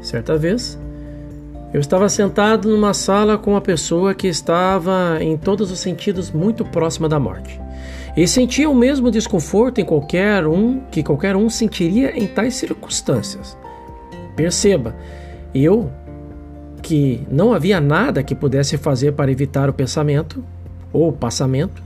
Certa 0.00 0.36
vez, 0.36 0.78
eu 1.72 1.80
estava 1.80 2.08
sentado 2.08 2.68
numa 2.68 2.92
sala 2.92 3.38
com 3.38 3.52
uma 3.52 3.60
pessoa 3.60 4.14
que 4.14 4.28
estava, 4.28 5.18
em 5.20 5.36
todos 5.36 5.70
os 5.70 5.78
sentidos, 5.78 6.30
muito 6.30 6.64
próxima 6.64 7.08
da 7.08 7.18
morte 7.18 7.60
e 8.16 8.26
sentia 8.28 8.68
o 8.68 8.74
mesmo 8.74 9.10
desconforto 9.10 9.80
em 9.80 9.84
qualquer 9.84 10.46
um 10.46 10.80
que 10.90 11.02
qualquer 11.02 11.34
um 11.34 11.48
sentiria 11.48 12.16
em 12.16 12.26
tais 12.26 12.54
circunstâncias. 12.54 13.56
Perceba, 14.36 14.94
eu 15.54 15.90
que 16.82 17.26
não 17.30 17.52
havia 17.52 17.80
nada 17.80 18.22
que 18.22 18.34
pudesse 18.34 18.76
fazer 18.76 19.12
para 19.12 19.30
evitar 19.30 19.70
o 19.70 19.72
pensamento 19.72 20.44
ou 20.92 21.08
o 21.08 21.12
passamento, 21.12 21.82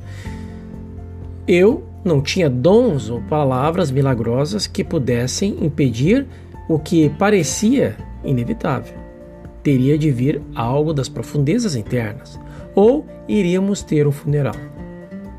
eu 1.47 1.85
não 2.05 2.21
tinha 2.21 2.49
dons 2.49 3.11
ou 3.11 3.21
palavras 3.23 3.91
milagrosas 3.91 4.67
que 4.67 4.85
pudessem 4.85 5.57
impedir 5.61 6.27
o 6.69 6.79
que 6.79 7.11
parecia 7.11 7.97
inevitável. 8.25 8.95
Teria 9.63 9.99
de 9.99 10.11
vir 10.11 10.41
algo 10.55 10.93
das 10.93 11.09
profundezas 11.09 11.75
internas, 11.75 12.39
ou 12.75 13.07
iríamos 13.29 13.83
ter 13.83 14.07
um 14.07 14.13
funeral. 14.13 14.55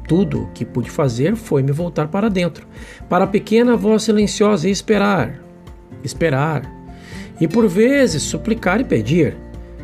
Tudo 0.07 0.43
o 0.43 0.47
que 0.47 0.65
pude 0.65 0.89
fazer 0.89 1.35
foi 1.35 1.61
me 1.61 1.71
voltar 1.71 2.07
para 2.07 2.29
dentro, 2.29 2.65
para 3.09 3.25
a 3.25 3.27
pequena 3.27 3.75
voz 3.75 4.03
silenciosa 4.03 4.67
e 4.67 4.71
esperar, 4.71 5.41
esperar, 6.03 6.61
e 7.39 7.47
por 7.47 7.67
vezes 7.67 8.23
suplicar 8.23 8.79
e 8.79 8.85
pedir. 8.85 9.35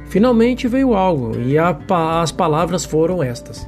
Finalmente 0.06 0.68
veio 0.68 0.94
algo, 0.94 1.38
e 1.40 1.58
a, 1.58 1.78
as 2.22 2.32
palavras 2.32 2.86
foram 2.86 3.22
estas: 3.22 3.68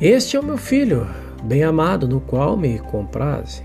Este 0.00 0.36
é 0.36 0.40
o 0.40 0.44
meu 0.44 0.56
filho, 0.56 1.06
bem 1.44 1.62
amado, 1.62 2.08
no 2.08 2.20
qual 2.20 2.56
me 2.56 2.80
compraze. 2.80 3.62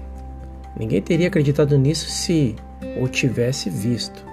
Ninguém 0.77 1.01
teria 1.01 1.27
acreditado 1.27 1.75
nisso 1.75 2.07
se 2.07 2.55
o 3.01 3.07
tivesse 3.07 3.67
visto. 3.67 4.23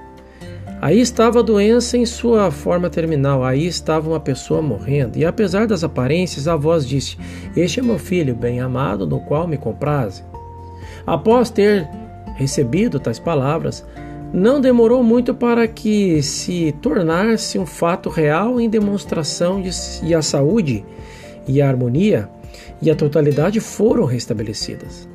Aí 0.82 1.00
estava 1.00 1.38
a 1.38 1.42
doença 1.42 1.96
em 1.96 2.04
sua 2.04 2.50
forma 2.50 2.90
terminal, 2.90 3.42
aí 3.42 3.66
estava 3.66 4.10
uma 4.10 4.20
pessoa 4.20 4.60
morrendo, 4.60 5.16
e 5.16 5.24
apesar 5.24 5.66
das 5.66 5.82
aparências, 5.82 6.46
a 6.46 6.54
voz 6.54 6.86
disse: 6.86 7.16
Este 7.56 7.80
é 7.80 7.82
meu 7.82 7.98
filho 7.98 8.34
bem-amado, 8.34 9.06
no 9.06 9.20
qual 9.20 9.48
me 9.48 9.56
compraze. 9.56 10.22
Após 11.06 11.48
ter 11.48 11.88
recebido 12.34 13.00
tais 13.00 13.18
palavras, 13.18 13.82
não 14.34 14.60
demorou 14.60 15.02
muito 15.02 15.34
para 15.34 15.66
que 15.66 16.22
se 16.22 16.72
tornasse 16.82 17.58
um 17.58 17.64
fato 17.64 18.10
real 18.10 18.60
em 18.60 18.68
demonstração 18.68 19.62
de 19.62 19.70
e 20.02 20.14
a 20.14 20.20
saúde 20.20 20.84
e 21.46 21.62
a 21.62 21.68
harmonia 21.68 22.28
e 22.80 22.90
a 22.90 22.94
totalidade 22.94 23.60
foram 23.60 24.04
restabelecidas. 24.04 25.08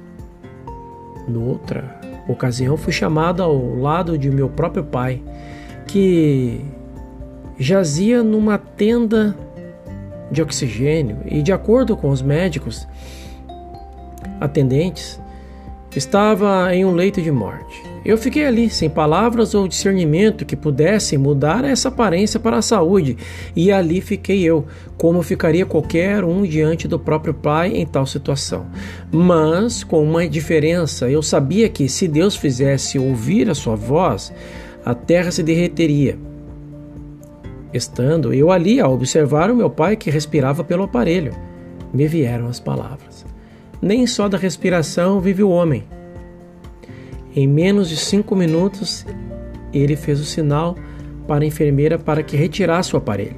Noutra 1.27 1.99
ocasião, 2.27 2.77
fui 2.77 2.93
chamado 2.93 3.41
ao 3.43 3.75
lado 3.75 4.17
de 4.17 4.29
meu 4.29 4.49
próprio 4.49 4.83
pai 4.83 5.21
que 5.87 6.61
jazia 7.59 8.23
numa 8.23 8.57
tenda 8.57 9.35
de 10.31 10.41
oxigênio 10.41 11.17
e, 11.25 11.41
de 11.41 11.51
acordo 11.51 11.97
com 11.97 12.09
os 12.09 12.21
médicos 12.21 12.87
atendentes, 14.39 15.19
estava 15.95 16.73
em 16.73 16.85
um 16.85 16.91
leito 16.91 17.21
de 17.21 17.31
morte. 17.31 17.90
Eu 18.03 18.17
fiquei 18.17 18.45
ali, 18.45 18.67
sem 18.67 18.89
palavras 18.89 19.53
ou 19.53 19.67
discernimento 19.67 20.43
que 20.43 20.55
pudessem 20.55 21.19
mudar 21.19 21.63
essa 21.63 21.89
aparência 21.89 22.39
para 22.39 22.57
a 22.57 22.61
saúde, 22.61 23.15
e 23.55 23.71
ali 23.71 24.01
fiquei 24.01 24.41
eu, 24.41 24.65
como 24.97 25.21
ficaria 25.21 25.67
qualquer 25.67 26.23
um 26.23 26.41
diante 26.41 26.87
do 26.87 26.97
próprio 26.97 27.33
Pai 27.33 27.75
em 27.75 27.85
tal 27.85 28.07
situação. 28.07 28.65
Mas 29.11 29.83
com 29.83 30.03
uma 30.03 30.27
diferença, 30.27 31.11
eu 31.11 31.21
sabia 31.21 31.69
que 31.69 31.87
se 31.87 32.07
Deus 32.07 32.35
fizesse 32.35 32.97
ouvir 32.97 33.47
a 33.51 33.55
sua 33.55 33.75
voz, 33.75 34.33
a 34.83 34.95
terra 34.95 35.29
se 35.29 35.43
derreteria. 35.43 36.17
Estando 37.71 38.33
eu 38.33 38.51
ali 38.51 38.79
a 38.79 38.87
observar 38.89 39.51
o 39.51 39.55
meu 39.55 39.69
pai 39.69 39.95
que 39.95 40.09
respirava 40.09 40.63
pelo 40.63 40.83
aparelho, 40.83 41.33
me 41.93 42.07
vieram 42.07 42.47
as 42.47 42.59
palavras: 42.59 43.25
Nem 43.81 44.05
só 44.07 44.27
da 44.27 44.37
respiração 44.37 45.21
vive 45.21 45.41
o 45.41 45.49
homem 45.49 45.83
em 47.35 47.47
menos 47.47 47.89
de 47.89 47.97
cinco 47.97 48.35
minutos, 48.35 49.05
ele 49.73 49.95
fez 49.95 50.19
o 50.19 50.25
sinal 50.25 50.75
para 51.27 51.43
a 51.43 51.47
enfermeira 51.47 51.97
para 51.97 52.23
que 52.23 52.35
retirasse 52.35 52.93
o 52.93 52.97
aparelho. 52.97 53.37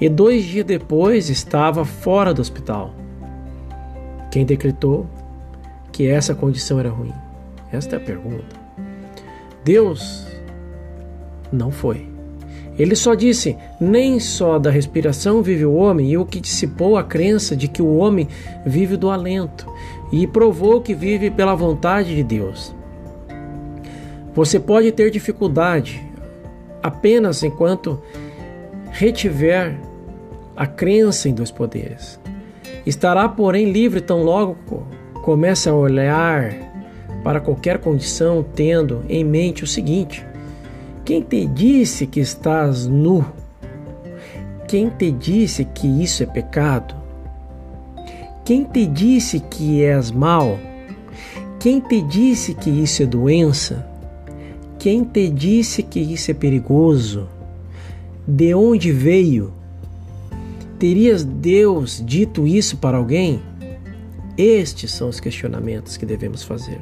E 0.00 0.08
dois 0.08 0.44
dias 0.44 0.66
depois 0.66 1.30
estava 1.30 1.84
fora 1.84 2.34
do 2.34 2.42
hospital. 2.42 2.94
Quem 4.30 4.44
decretou 4.44 5.06
que 5.90 6.06
essa 6.06 6.34
condição 6.34 6.78
era 6.78 6.90
ruim? 6.90 7.14
Esta 7.72 7.96
é 7.96 7.98
a 7.98 8.02
pergunta. 8.02 8.56
Deus 9.64 10.26
não 11.50 11.70
foi. 11.70 12.06
Ele 12.78 12.94
só 12.94 13.14
disse: 13.14 13.56
nem 13.80 14.20
só 14.20 14.58
da 14.58 14.70
respiração 14.70 15.42
vive 15.42 15.64
o 15.64 15.74
homem, 15.74 16.10
e 16.10 16.18
o 16.18 16.26
que 16.26 16.40
dissipou 16.40 16.96
a 16.96 17.02
crença 17.02 17.56
de 17.56 17.66
que 17.66 17.80
o 17.80 17.96
homem 17.96 18.28
vive 18.66 18.96
do 18.96 19.10
alento, 19.10 19.66
e 20.12 20.26
provou 20.26 20.80
que 20.80 20.94
vive 20.94 21.30
pela 21.30 21.54
vontade 21.54 22.14
de 22.14 22.22
Deus. 22.22 22.74
Você 24.34 24.60
pode 24.60 24.92
ter 24.92 25.10
dificuldade 25.10 26.02
apenas 26.82 27.42
enquanto 27.42 28.00
retiver 28.90 29.78
a 30.56 30.66
crença 30.66 31.28
em 31.28 31.34
dois 31.34 31.50
poderes. 31.50 32.20
Estará, 32.84 33.28
porém, 33.28 33.70
livre 33.70 34.00
tão 34.00 34.22
logo 34.22 34.56
comece 35.22 35.68
a 35.68 35.74
olhar 35.74 36.54
para 37.24 37.40
qualquer 37.40 37.78
condição, 37.78 38.44
tendo 38.54 39.04
em 39.08 39.24
mente 39.24 39.64
o 39.64 39.66
seguinte: 39.66 40.24
quem 41.04 41.20
te 41.20 41.44
disse 41.46 42.06
que 42.06 42.20
estás 42.20 42.86
nu? 42.86 43.24
Quem 44.68 44.88
te 44.88 45.10
disse 45.10 45.64
que 45.64 45.86
isso 45.86 46.22
é 46.22 46.26
pecado? 46.26 46.94
Quem 48.46 48.62
te 48.62 48.86
disse 48.86 49.40
que 49.40 49.82
és 49.82 50.12
mal? 50.12 50.56
Quem 51.58 51.80
te 51.80 52.00
disse 52.00 52.54
que 52.54 52.70
isso 52.70 53.02
é 53.02 53.06
doença? 53.06 53.84
Quem 54.78 55.02
te 55.02 55.28
disse 55.28 55.82
que 55.82 55.98
isso 55.98 56.30
é 56.30 56.34
perigoso? 56.34 57.28
De 58.24 58.54
onde 58.54 58.92
veio? 58.92 59.52
Terias 60.78 61.24
Deus 61.24 62.00
dito 62.06 62.46
isso 62.46 62.76
para 62.76 62.98
alguém? 62.98 63.42
Estes 64.38 64.92
são 64.92 65.08
os 65.08 65.18
questionamentos 65.18 65.96
que 65.96 66.06
devemos 66.06 66.44
fazer. 66.44 66.80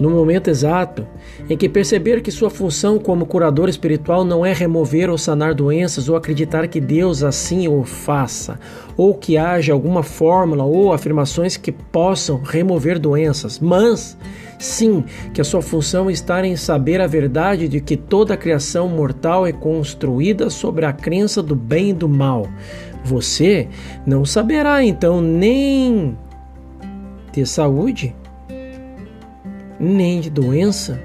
No 0.00 0.08
momento 0.08 0.48
exato 0.48 1.06
em 1.48 1.58
que 1.58 1.68
perceber 1.68 2.22
que 2.22 2.30
sua 2.30 2.48
função 2.48 2.98
como 2.98 3.26
curador 3.26 3.68
espiritual 3.68 4.24
não 4.24 4.46
é 4.46 4.52
remover 4.54 5.10
ou 5.10 5.18
sanar 5.18 5.54
doenças 5.54 6.08
ou 6.08 6.16
acreditar 6.16 6.66
que 6.68 6.80
Deus 6.80 7.22
assim 7.22 7.68
o 7.68 7.84
faça, 7.84 8.58
ou 8.96 9.12
que 9.12 9.36
haja 9.36 9.74
alguma 9.74 10.02
fórmula 10.02 10.64
ou 10.64 10.94
afirmações 10.94 11.58
que 11.58 11.70
possam 11.70 12.40
remover 12.42 12.98
doenças, 12.98 13.58
mas 13.58 14.16
sim 14.58 15.04
que 15.34 15.40
a 15.42 15.44
sua 15.44 15.60
função 15.60 16.10
está 16.10 16.46
em 16.46 16.56
saber 16.56 17.02
a 17.02 17.06
verdade 17.06 17.68
de 17.68 17.78
que 17.78 17.94
toda 17.94 18.32
a 18.32 18.38
criação 18.38 18.88
mortal 18.88 19.46
é 19.46 19.52
construída 19.52 20.48
sobre 20.48 20.86
a 20.86 20.94
crença 20.94 21.42
do 21.42 21.54
bem 21.54 21.90
e 21.90 21.94
do 21.94 22.08
mal. 22.08 22.48
Você 23.04 23.68
não 24.06 24.24
saberá 24.24 24.82
então 24.82 25.20
nem 25.20 26.16
ter 27.32 27.46
saúde 27.46 28.14
nem 29.80 30.20
de 30.20 30.28
doença, 30.28 31.00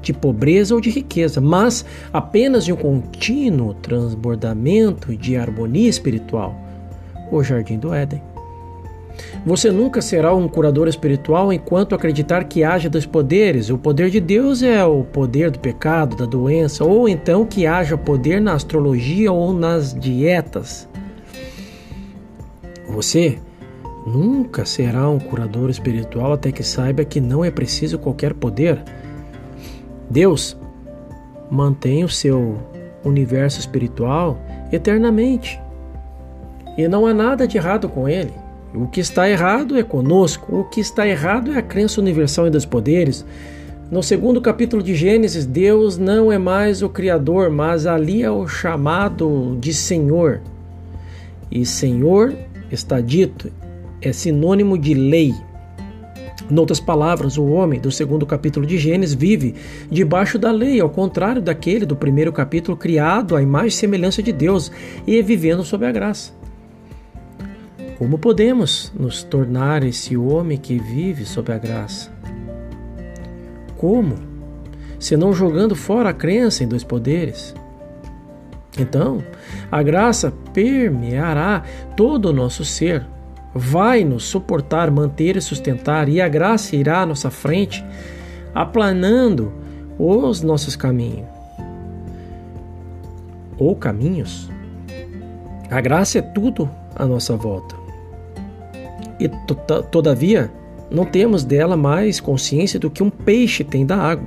de 0.00 0.12
pobreza 0.12 0.74
ou 0.74 0.80
de 0.80 0.90
riqueza, 0.90 1.40
mas 1.40 1.84
apenas 2.12 2.64
de 2.64 2.72
um 2.72 2.76
contínuo 2.76 3.74
transbordamento 3.74 5.16
de 5.16 5.36
harmonia 5.36 5.88
espiritual 5.88 6.54
o 7.30 7.42
jardim 7.42 7.78
do 7.78 7.94
Éden. 7.94 8.22
Você 9.44 9.70
nunca 9.70 10.00
será 10.00 10.34
um 10.34 10.48
curador 10.48 10.88
espiritual 10.88 11.52
enquanto 11.52 11.94
acreditar 11.94 12.44
que 12.44 12.62
haja 12.62 12.88
dois 12.88 13.06
poderes. 13.06 13.70
O 13.70 13.78
poder 13.78 14.10
de 14.10 14.20
Deus 14.20 14.62
é 14.62 14.84
o 14.84 15.02
poder 15.02 15.50
do 15.50 15.58
pecado, 15.58 16.16
da 16.16 16.24
doença, 16.24 16.84
ou 16.84 17.08
então 17.08 17.44
que 17.44 17.66
haja 17.66 17.96
poder 17.96 18.40
na 18.40 18.54
astrologia 18.54 19.32
ou 19.32 19.52
nas 19.52 19.94
dietas. 19.94 20.88
Você 22.88 23.38
Nunca 24.06 24.64
será 24.64 25.08
um 25.08 25.18
curador 25.18 25.70
espiritual 25.70 26.32
até 26.32 26.50
que 26.50 26.62
saiba 26.62 27.04
que 27.04 27.20
não 27.20 27.44
é 27.44 27.50
preciso 27.50 27.98
qualquer 27.98 28.34
poder. 28.34 28.82
Deus 30.10 30.56
mantém 31.50 32.02
o 32.02 32.08
seu 32.08 32.58
universo 33.04 33.60
espiritual 33.60 34.38
eternamente. 34.72 35.60
E 36.76 36.88
não 36.88 37.06
há 37.06 37.14
nada 37.14 37.46
de 37.46 37.56
errado 37.56 37.88
com 37.88 38.08
ele. 38.08 38.32
O 38.74 38.86
que 38.86 39.00
está 39.00 39.28
errado 39.28 39.76
é 39.76 39.82
conosco. 39.82 40.60
O 40.60 40.64
que 40.64 40.80
está 40.80 41.06
errado 41.06 41.52
é 41.52 41.58
a 41.58 41.62
crença 41.62 42.00
universal 42.00 42.48
em 42.48 42.50
dos 42.50 42.64
poderes. 42.64 43.24
No 43.90 44.02
segundo 44.02 44.40
capítulo 44.40 44.82
de 44.82 44.94
Gênesis, 44.94 45.44
Deus 45.44 45.98
não 45.98 46.32
é 46.32 46.38
mais 46.38 46.80
o 46.80 46.88
Criador, 46.88 47.50
mas 47.50 47.86
ali 47.86 48.22
é 48.22 48.30
o 48.30 48.48
chamado 48.48 49.56
de 49.60 49.74
Senhor. 49.74 50.40
E 51.50 51.66
Senhor 51.66 52.34
está 52.70 53.02
dito, 53.02 53.52
é 54.02 54.12
sinônimo 54.12 54.76
de 54.76 54.94
lei. 54.94 55.34
Em 56.50 56.58
outras 56.58 56.80
palavras, 56.80 57.38
o 57.38 57.46
homem 57.46 57.80
do 57.80 57.90
segundo 57.90 58.26
capítulo 58.26 58.66
de 58.66 58.76
Gênesis 58.76 59.14
vive 59.14 59.54
debaixo 59.90 60.38
da 60.38 60.50
lei, 60.50 60.80
ao 60.80 60.90
contrário 60.90 61.40
daquele 61.40 61.86
do 61.86 61.96
primeiro 61.96 62.32
capítulo, 62.32 62.76
criado 62.76 63.36
à 63.36 63.42
imagem 63.42 63.68
e 63.68 63.72
semelhança 63.72 64.22
de 64.22 64.32
Deus 64.32 64.70
e 65.06 65.22
vivendo 65.22 65.64
sob 65.64 65.86
a 65.86 65.92
graça. 65.92 66.32
Como 67.98 68.18
podemos 68.18 68.92
nos 68.98 69.22
tornar 69.22 69.84
esse 69.84 70.16
homem 70.16 70.58
que 70.58 70.78
vive 70.78 71.24
sob 71.24 71.52
a 71.52 71.58
graça? 71.58 72.10
Como? 73.76 74.16
Senão 74.98 75.32
jogando 75.32 75.74
fora 75.74 76.10
a 76.10 76.14
crença 76.14 76.64
em 76.64 76.68
dois 76.68 76.84
poderes. 76.84 77.54
Então, 78.78 79.22
a 79.70 79.82
graça 79.82 80.32
permeará 80.52 81.62
todo 81.96 82.26
o 82.26 82.32
nosso 82.32 82.64
ser, 82.64 83.06
vai 83.54 84.04
nos 84.04 84.24
suportar, 84.24 84.90
manter 84.90 85.36
e 85.36 85.40
sustentar, 85.40 86.08
e 86.08 86.20
a 86.20 86.28
graça 86.28 86.74
irá 86.74 87.02
à 87.02 87.06
nossa 87.06 87.30
frente, 87.30 87.84
aplanando 88.54 89.52
os 89.98 90.42
nossos 90.42 90.76
caminhos. 90.76 91.26
Ou 93.58 93.76
caminhos. 93.76 94.50
A 95.70 95.80
graça 95.80 96.18
é 96.18 96.22
tudo 96.22 96.68
à 96.94 97.06
nossa 97.06 97.36
volta. 97.36 97.76
E 99.20 99.28
todavia, 99.90 100.50
não 100.90 101.04
temos 101.04 101.44
dela 101.44 101.76
mais 101.76 102.20
consciência 102.20 102.78
do 102.78 102.90
que 102.90 103.02
um 103.02 103.10
peixe 103.10 103.62
tem 103.62 103.86
da 103.86 103.96
água. 103.96 104.26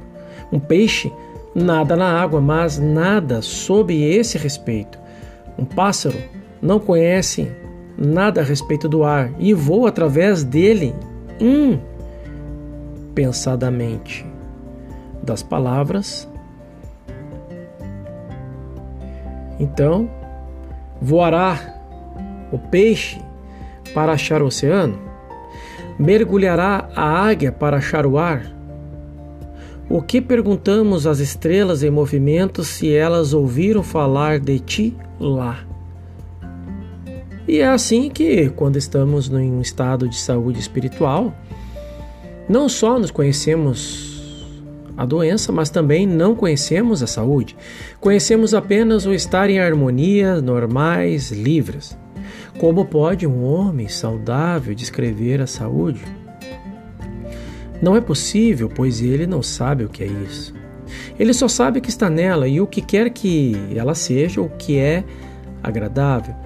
Um 0.51 0.59
peixe 0.59 1.11
nada 1.53 1.95
na 1.95 2.21
água, 2.21 2.39
mas 2.39 2.79
nada 2.79 3.41
sob 3.41 3.93
esse 3.93 4.37
respeito. 4.37 4.97
Um 5.57 5.65
pássaro 5.65 6.17
não 6.61 6.79
conhece 6.79 7.51
nada 7.97 8.41
a 8.41 8.43
respeito 8.43 8.89
do 8.89 9.03
ar 9.03 9.31
e 9.39 9.53
vou 9.53 9.87
através 9.87 10.43
dele 10.43 10.93
impensadamente 13.11 14.25
das 15.23 15.41
palavras. 15.41 16.29
Então, 19.59 20.09
voará 21.01 21.73
o 22.51 22.57
peixe 22.57 23.21
para 23.93 24.13
achar 24.13 24.41
o 24.41 24.47
oceano? 24.47 24.99
Mergulhará 25.97 26.89
a 26.95 27.27
águia 27.27 27.51
para 27.51 27.77
achar 27.77 28.05
o 28.05 28.17
ar? 28.17 28.53
O 29.89 30.01
que 30.01 30.19
perguntamos 30.19 31.07
às 31.07 31.19
estrelas 31.19 31.83
em 31.83 31.89
movimento 31.89 32.63
se 32.63 32.93
elas 32.93 33.33
ouviram 33.33 33.83
falar 33.83 34.39
de 34.39 34.59
ti 34.59 34.97
lá? 35.19 35.59
E 37.47 37.59
é 37.59 37.67
assim 37.67 38.09
que, 38.09 38.49
quando 38.49 38.77
estamos 38.77 39.29
em 39.29 39.51
um 39.51 39.61
estado 39.61 40.09
de 40.09 40.17
saúde 40.17 40.59
espiritual, 40.59 41.33
não 42.49 42.67
só 42.67 42.97
nos 42.97 43.11
conhecemos 43.11 44.15
a 44.97 45.05
doença, 45.05 45.51
mas 45.51 45.69
também 45.69 46.07
não 46.07 46.35
conhecemos 46.35 47.03
a 47.03 47.07
saúde. 47.07 47.55
Conhecemos 47.99 48.53
apenas 48.53 49.05
o 49.05 49.13
estar 49.13 49.49
em 49.49 49.59
harmonia, 49.59 50.41
normais, 50.41 51.31
livres. 51.31 51.97
Como 52.57 52.85
pode 52.85 53.27
um 53.27 53.43
homem 53.43 53.87
saudável 53.87 54.73
descrever 54.73 55.41
a 55.41 55.47
saúde? 55.47 56.01
Não 57.81 57.95
é 57.95 58.01
possível, 58.01 58.71
pois 58.73 59.01
ele 59.01 59.27
não 59.27 59.43
sabe 59.43 59.83
o 59.83 59.89
que 59.89 60.03
é 60.03 60.07
isso. 60.07 60.53
Ele 61.19 61.33
só 61.33 61.47
sabe 61.47 61.81
que 61.81 61.89
está 61.89 62.09
nela 62.09 62.47
e 62.47 62.61
o 62.61 62.67
que 62.67 62.81
quer 62.81 63.09
que 63.09 63.55
ela 63.75 63.93
seja, 63.93 64.41
o 64.41 64.49
que 64.49 64.77
é 64.77 65.03
agradável. 65.61 66.44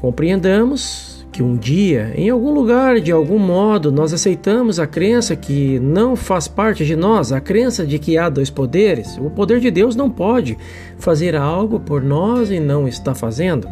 Compreendamos 0.00 1.26
que 1.32 1.42
um 1.42 1.54
dia, 1.54 2.12
em 2.16 2.30
algum 2.30 2.52
lugar, 2.52 3.00
de 3.00 3.12
algum 3.12 3.38
modo, 3.38 3.92
nós 3.92 4.12
aceitamos 4.12 4.80
a 4.80 4.86
crença 4.86 5.36
que 5.36 5.78
não 5.80 6.16
faz 6.16 6.48
parte 6.48 6.84
de 6.84 6.96
nós, 6.96 7.30
a 7.30 7.40
crença 7.40 7.86
de 7.86 7.98
que 7.98 8.16
há 8.16 8.30
dois 8.30 8.48
poderes. 8.48 9.18
O 9.18 9.28
poder 9.28 9.60
de 9.60 9.70
Deus 9.70 9.94
não 9.94 10.10
pode 10.10 10.56
fazer 10.98 11.36
algo 11.36 11.78
por 11.78 12.02
nós 12.02 12.50
e 12.50 12.58
não 12.58 12.88
está 12.88 13.14
fazendo. 13.14 13.68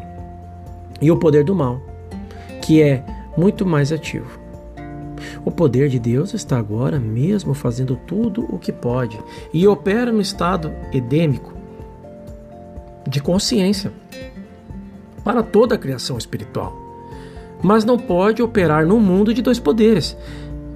E 1.01 1.11
o 1.11 1.17
poder 1.17 1.45
do 1.45 1.55
mal, 1.55 1.81
que 2.61 2.83
é 2.83 3.03
muito 3.37 3.65
mais 3.65 3.93
ativo. 3.93 4.39
O 5.45 5.51
poder 5.51 5.89
de 5.89 5.99
Deus 5.99 6.35
está 6.35 6.59
agora 6.59 6.99
mesmo 6.99 7.55
fazendo 7.55 7.97
tudo 7.97 8.47
o 8.49 8.59
que 8.59 8.73
pode 8.73 9.19
e 9.53 9.67
opera 9.67 10.13
no 10.13 10.21
estado 10.21 10.73
edêmico 10.93 11.55
de 13.07 13.21
consciência 13.21 13.93
para 15.25 15.43
toda 15.43 15.75
a 15.75 15.79
criação 15.79 16.19
espiritual 16.19 16.85
mas 17.65 17.83
não 17.83 17.99
pode 17.99 18.43
operar 18.43 18.87
num 18.87 19.01
mundo 19.01 19.33
de 19.33 19.41
dois 19.41 19.59
poderes. 19.59 20.15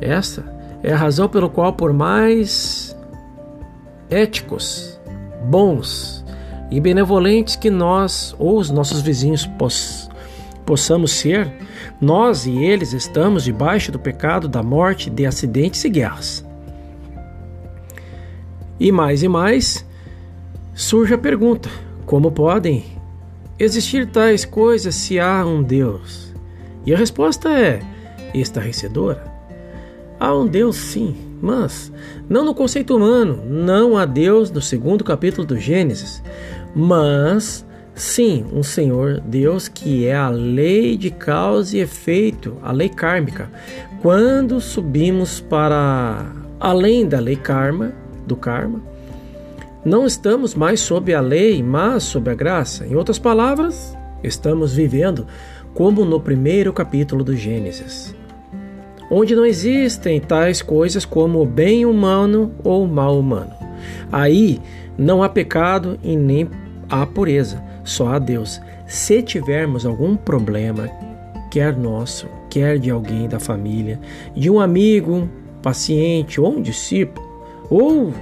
Essa 0.00 0.42
é 0.82 0.90
a 0.90 0.96
razão 0.96 1.28
pelo 1.28 1.50
qual, 1.50 1.74
por 1.74 1.92
mais 1.92 2.96
éticos, 4.08 4.98
bons 5.44 6.24
e 6.70 6.80
benevolentes 6.80 7.56
que 7.56 7.68
nós 7.68 8.34
ou 8.38 8.58
os 8.58 8.70
nossos 8.70 9.02
vizinhos 9.02 9.46
poss 9.46 10.08
possamos 10.64 11.12
ser, 11.12 11.50
nós 12.00 12.46
e 12.46 12.56
eles 12.56 12.92
estamos 12.92 13.44
debaixo 13.44 13.92
do 13.92 13.98
pecado 13.98 14.48
da 14.48 14.62
morte, 14.62 15.10
de 15.10 15.26
acidentes 15.26 15.84
e 15.84 15.90
guerras. 15.90 16.44
E 18.80 18.90
mais 18.90 19.22
e 19.22 19.28
mais 19.28 19.84
surge 20.74 21.12
a 21.12 21.18
pergunta: 21.18 21.68
como 22.06 22.30
podem 22.30 22.97
existir 23.58 24.06
tais 24.06 24.44
coisas 24.44 24.94
se 24.94 25.18
há 25.18 25.44
um 25.44 25.62
Deus? 25.62 26.34
E 26.86 26.94
a 26.94 26.96
resposta 26.96 27.48
é 27.50 27.80
estarrecedora. 28.32 29.24
Há 30.18 30.34
um 30.34 30.46
Deus, 30.46 30.76
sim, 30.76 31.16
mas 31.40 31.92
não 32.28 32.44
no 32.44 32.54
conceito 32.54 32.96
humano, 32.96 33.42
não 33.44 33.96
há 33.96 34.04
Deus 34.04 34.50
no 34.50 34.60
segundo 34.60 35.04
capítulo 35.04 35.46
do 35.46 35.56
Gênesis, 35.56 36.22
mas 36.74 37.64
sim 37.94 38.44
um 38.52 38.62
Senhor 38.62 39.20
Deus 39.20 39.68
que 39.68 40.06
é 40.06 40.14
a 40.14 40.28
lei 40.28 40.96
de 40.96 41.10
causa 41.10 41.76
e 41.76 41.80
efeito, 41.80 42.56
a 42.62 42.72
lei 42.72 42.88
kármica. 42.88 43.50
Quando 44.02 44.60
subimos 44.60 45.40
para 45.40 46.32
além 46.60 47.06
da 47.06 47.20
lei 47.20 47.36
karma, 47.36 47.92
do 48.26 48.36
karma, 48.36 48.80
não 49.84 50.06
estamos 50.06 50.54
mais 50.54 50.80
sob 50.80 51.14
a 51.14 51.20
lei, 51.20 51.62
mas 51.62 52.02
sob 52.02 52.30
a 52.30 52.34
graça. 52.34 52.86
Em 52.86 52.96
outras 52.96 53.18
palavras, 53.18 53.96
estamos 54.22 54.74
vivendo 54.74 55.26
como 55.74 56.04
no 56.04 56.20
primeiro 56.20 56.72
capítulo 56.72 57.22
do 57.22 57.36
Gênesis, 57.36 58.14
onde 59.10 59.36
não 59.36 59.46
existem 59.46 60.20
tais 60.20 60.60
coisas 60.60 61.04
como 61.04 61.44
bem 61.46 61.86
humano 61.86 62.52
ou 62.64 62.86
mal 62.86 63.18
humano. 63.18 63.52
Aí 64.10 64.60
não 64.96 65.22
há 65.22 65.28
pecado 65.28 65.98
e 66.02 66.16
nem 66.16 66.48
há 66.88 67.06
pureza, 67.06 67.62
só 67.84 68.08
há 68.08 68.18
Deus. 68.18 68.60
Se 68.86 69.22
tivermos 69.22 69.86
algum 69.86 70.16
problema, 70.16 70.90
quer 71.50 71.76
nosso, 71.76 72.26
quer 72.50 72.78
de 72.78 72.90
alguém 72.90 73.28
da 73.28 73.38
família, 73.38 74.00
de 74.34 74.50
um 74.50 74.58
amigo, 74.58 75.28
paciente 75.62 76.40
ou 76.40 76.56
um 76.56 76.62
discípulo, 76.62 77.26
ou 77.70 78.12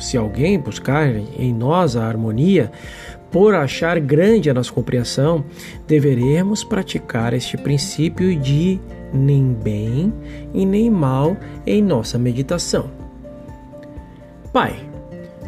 se 0.00 0.16
alguém 0.16 0.58
buscar 0.58 1.08
em 1.14 1.52
nós 1.52 1.96
a 1.96 2.06
harmonia, 2.06 2.70
por 3.30 3.54
achar 3.54 4.00
grande 4.00 4.50
a 4.50 4.54
nossa 4.54 4.72
compreensão, 4.72 5.44
deveremos 5.86 6.64
praticar 6.64 7.32
este 7.32 7.56
princípio 7.56 8.34
de 8.34 8.80
nem 9.12 9.52
bem 9.52 10.12
e 10.52 10.66
nem 10.66 10.90
mal 10.90 11.36
em 11.66 11.82
nossa 11.82 12.18
meditação. 12.18 12.90
Pai, 14.52 14.74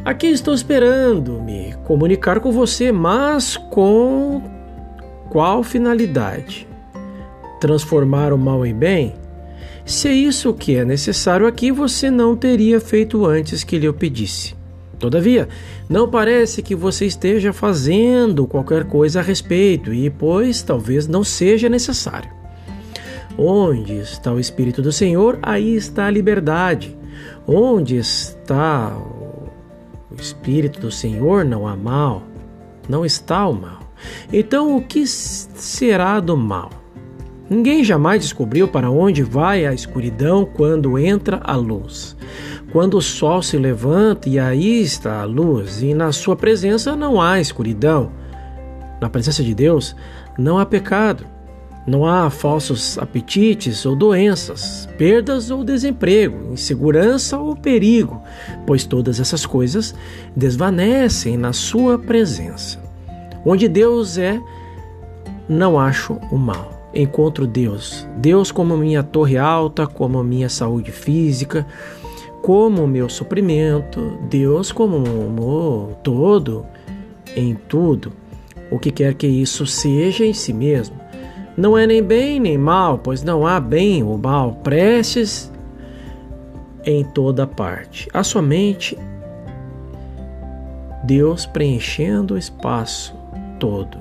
aqui 0.04 0.28
estou 0.28 0.54
esperando 0.54 1.40
me 1.42 1.74
comunicar 1.84 2.38
com 2.38 2.52
você, 2.52 2.92
mas 2.92 3.56
com 3.56 4.42
qual 5.28 5.62
finalidade? 5.62 6.68
Transformar 7.60 8.32
o 8.32 8.38
mal 8.38 8.64
em 8.64 8.74
bem? 8.74 9.21
Se 9.85 10.09
é 10.09 10.12
isso 10.12 10.55
que 10.55 10.77
é 10.77 10.85
necessário 10.85 11.47
aqui, 11.47 11.73
você 11.73 12.11
não 12.11 12.37
teria 12.37 12.81
feito 12.81 13.27
antes 13.27 13.64
que 13.64 13.79
lhe 13.79 13.87
eu 13.87 13.92
pedisse. 13.92 14.55
Todavia, 14.99 15.49
não 15.88 16.09
parece 16.09 16.62
que 16.62 16.77
você 16.77 17.07
esteja 17.07 17.53
fazendo 17.53 18.47
qualquer 18.47 18.85
coisa 18.85 19.18
a 19.18 19.23
respeito, 19.23 19.92
e 19.92 20.09
pois 20.09 20.62
talvez 20.62 21.09
não 21.09 21.25
seja 21.25 21.68
necessário. 21.68 22.31
Onde 23.37 23.95
está 23.95 24.33
o 24.33 24.38
Espírito 24.38 24.81
do 24.81 24.92
Senhor, 24.92 25.38
aí 25.42 25.75
está 25.75 26.07
a 26.07 26.11
liberdade. 26.11 26.97
Onde 27.47 27.97
está 27.97 28.97
o 28.97 30.14
Espírito 30.21 30.79
do 30.79 30.90
Senhor, 30.90 31.45
não 31.45 31.66
há 31.66 31.77
mal, 31.77 32.23
não 32.88 33.05
está 33.05 33.49
o 33.49 33.55
mal. 33.55 33.81
Então, 34.33 34.77
o 34.77 34.83
que 34.83 35.07
será 35.07 36.21
do 36.21 36.37
mal? 36.37 36.71
Ninguém 37.52 37.84
jamais 37.84 38.22
descobriu 38.22 38.66
para 38.66 38.90
onde 38.90 39.22
vai 39.22 39.66
a 39.66 39.74
escuridão 39.74 40.46
quando 40.46 40.98
entra 40.98 41.38
a 41.44 41.54
luz 41.54 42.16
quando 42.72 42.96
o 42.96 43.02
sol 43.02 43.42
se 43.42 43.58
levanta 43.58 44.30
e 44.30 44.38
aí 44.38 44.80
está 44.80 45.20
a 45.20 45.24
luz, 45.24 45.82
e 45.82 45.92
na 45.92 46.10
sua 46.10 46.34
presença 46.34 46.96
não 46.96 47.20
há 47.20 47.38
escuridão. 47.38 48.10
Na 48.98 49.10
presença 49.10 49.42
de 49.42 49.54
Deus 49.54 49.94
não 50.38 50.58
há 50.58 50.64
pecado, 50.64 51.26
não 51.86 52.06
há 52.06 52.30
falsos 52.30 52.96
apetites 52.96 53.84
ou 53.84 53.94
doenças, 53.94 54.88
perdas 54.96 55.50
ou 55.50 55.62
desemprego, 55.62 56.54
insegurança 56.54 57.38
ou 57.38 57.54
perigo, 57.54 58.22
pois 58.66 58.86
todas 58.86 59.20
essas 59.20 59.44
coisas 59.44 59.94
desvanecem 60.34 61.36
na 61.36 61.52
sua 61.52 61.98
presença. 61.98 62.82
Onde 63.44 63.68
Deus 63.68 64.16
é, 64.16 64.40
não 65.46 65.78
acho 65.78 66.14
o 66.30 66.38
mal. 66.38 66.71
Encontro 66.94 67.46
Deus, 67.46 68.07
Deus 68.16 68.52
como 68.52 68.76
minha 68.76 69.02
torre 69.02 69.38
alta, 69.38 69.87
como 69.87 70.22
minha 70.22 70.48
saúde 70.48 70.92
física, 70.92 71.66
como 72.42 72.87
meu 72.87 73.09
suprimento, 73.09 74.18
Deus 74.28 74.72
como 74.72 74.98
um 74.98 75.94
todo, 76.02 76.66
em 77.37 77.55
tudo, 77.55 78.12
o 78.70 78.78
que 78.78 78.90
quer 78.90 79.14
que 79.14 79.26
isso 79.26 79.66
seja 79.66 80.24
em 80.24 80.35
si 80.35 80.52
mesmo. 80.52 81.00
Não 81.57 81.76
é 81.76 81.87
nem 81.87 82.02
bem 82.02 82.40
nem 82.40 82.59
mal, 82.59 82.98
pois 82.98 83.22
não 83.22 83.46
há 83.46 83.61
bem 83.61 84.02
ou 84.02 84.18
mal, 84.18 84.55
prestes 84.62 85.52
em 86.85 87.05
toda 87.05 87.46
parte. 87.46 88.09
Há 88.12 88.24
somente 88.24 88.98
Deus 91.05 91.46
preenchendo 91.46 92.35
o 92.35 92.38
espaço 92.38 93.14
todo, 93.59 93.98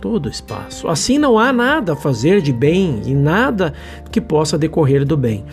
todo 0.00 0.26
o 0.26 0.30
espaço. 0.30 0.88
Assim 0.88 1.18
não 1.18 1.38
há 1.38 1.52
nada 1.52 1.92
a 1.92 1.96
fazer 1.96 2.40
de 2.40 2.52
bem 2.52 3.02
e 3.06 3.14
nada 3.14 3.74
que 4.10 4.20
possa 4.20 4.58
decorrer 4.58 5.04
do 5.04 5.16
bem. 5.16 5.44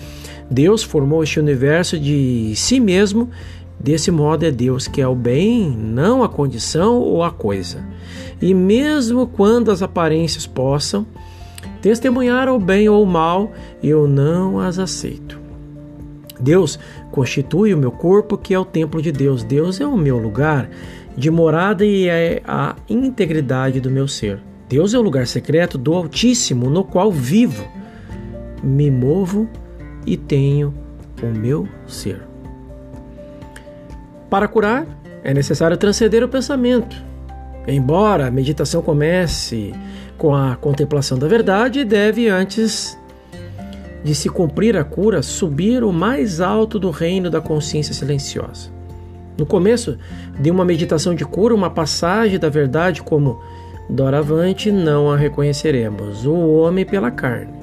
Deus 0.49 0.84
formou 0.84 1.23
este 1.23 1.39
universo 1.39 1.99
de 1.99 2.53
si 2.55 2.79
mesmo, 2.79 3.29
desse 3.79 4.12
modo 4.12 4.45
é 4.45 4.51
Deus 4.51 4.88
que 4.88 5.01
é 5.01 5.08
o 5.08 5.15
bem, 5.15 5.69
não 5.69 6.23
a 6.23 6.29
condição 6.29 6.99
ou 6.99 7.23
a 7.23 7.31
coisa. 7.31 7.84
E 8.41 8.53
mesmo 8.53 9.27
quando 9.27 9.71
as 9.71 9.81
aparências 9.81 10.45
possam 10.45 11.05
testemunhar 11.81 12.49
o 12.49 12.60
bem 12.60 12.88
ou 12.89 13.03
o 13.03 13.08
mal, 13.08 13.51
eu 13.81 14.08
não 14.08 14.60
as 14.60 14.79
aceito. 14.79 15.39
Deus 16.39 16.77
constitui 17.12 17.73
o 17.73 17.77
meu 17.77 17.91
corpo, 17.91 18.38
que 18.38 18.53
é 18.53 18.60
o 18.60 18.65
templo 18.65 19.01
de 19.01 19.12
Deus. 19.12 19.43
Deus 19.43 19.79
é 19.79 19.86
o 19.86 19.97
meu 19.97 20.17
lugar 20.17 20.69
de 21.15 21.32
morada 21.32 21.86
e 21.86 22.08
é 22.10 22.41
a 22.45 22.75
integridade 22.89 23.80
do 23.80 23.89
meu 23.89 24.08
ser. 24.08 24.39
Deus 24.67 24.93
é 24.93 24.97
o 24.97 25.01
lugar 25.01 25.28
secreto 25.28 25.78
do 25.78 25.93
Altíssimo, 25.93 26.69
no 26.69 26.84
qual 26.84 27.12
vivo, 27.12 27.67
me 28.63 28.89
movo 28.89 29.47
e 30.06 30.17
tenho 30.17 30.73
o 31.21 31.28
meu 31.28 31.67
ser. 31.88 32.21
Para 34.30 34.47
curar, 34.47 34.86
é 35.23 35.34
necessário 35.34 35.78
transcender 35.78 36.23
o 36.23 36.28
pensamento. 36.28 36.95
Embora 37.67 38.28
a 38.28 38.32
meditação 38.32 38.82
comece 38.82 39.73
com 40.17 40.36
a 40.36 40.56
contemplação 40.56 41.17
da 41.17 41.28
verdade, 41.28 41.84
deve 41.84 42.28
antes 42.28 42.97
de 44.04 44.13
se 44.13 44.30
cumprir 44.30 44.78
a 44.78 44.84
cura 44.84 45.23
subir 45.23 45.84
o 45.84 45.91
mais 45.91 46.41
alto 46.41 46.78
do 46.78 46.91
reino 46.91 47.30
da 47.30 47.41
consciência 47.41 47.93
silenciosa. 47.93 48.75
No 49.38 49.45
começo 49.45 49.98
de 50.39 50.50
uma 50.50 50.63
meditação 50.63 51.13
de 51.13 51.26
cura, 51.26 51.54
uma 51.54 51.69
passagem 51.69 52.39
da 52.39 52.50
verdade 52.50 53.02
como 53.02 53.41
doravante 53.89 54.71
não 54.71 55.12
a 55.12 55.17
reconheceremos, 55.17 56.26
o 56.26 56.34
homem 56.34 56.86
pela 56.86 57.12
carne 57.12 57.54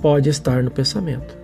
pode 0.00 0.28
estar 0.28 0.62
no 0.62 0.70
pensamento. 0.70 1.36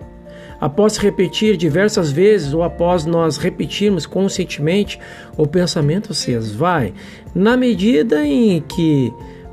após 0.61 0.95
repetir 0.95 1.57
diversas 1.57 2.09
vezes 2.09 2.53
ou 2.53 2.63
após 2.63 3.03
nós 3.03 3.35
repetirmos 3.35 4.05
conscientemente, 4.05 4.97
o 5.35 5.45
pensamento 5.45 6.13
se 6.13 6.31
esvai 6.31 6.93
na 7.35 7.57
medida 7.57 8.25
em 8.25 8.61
que 8.61 9.11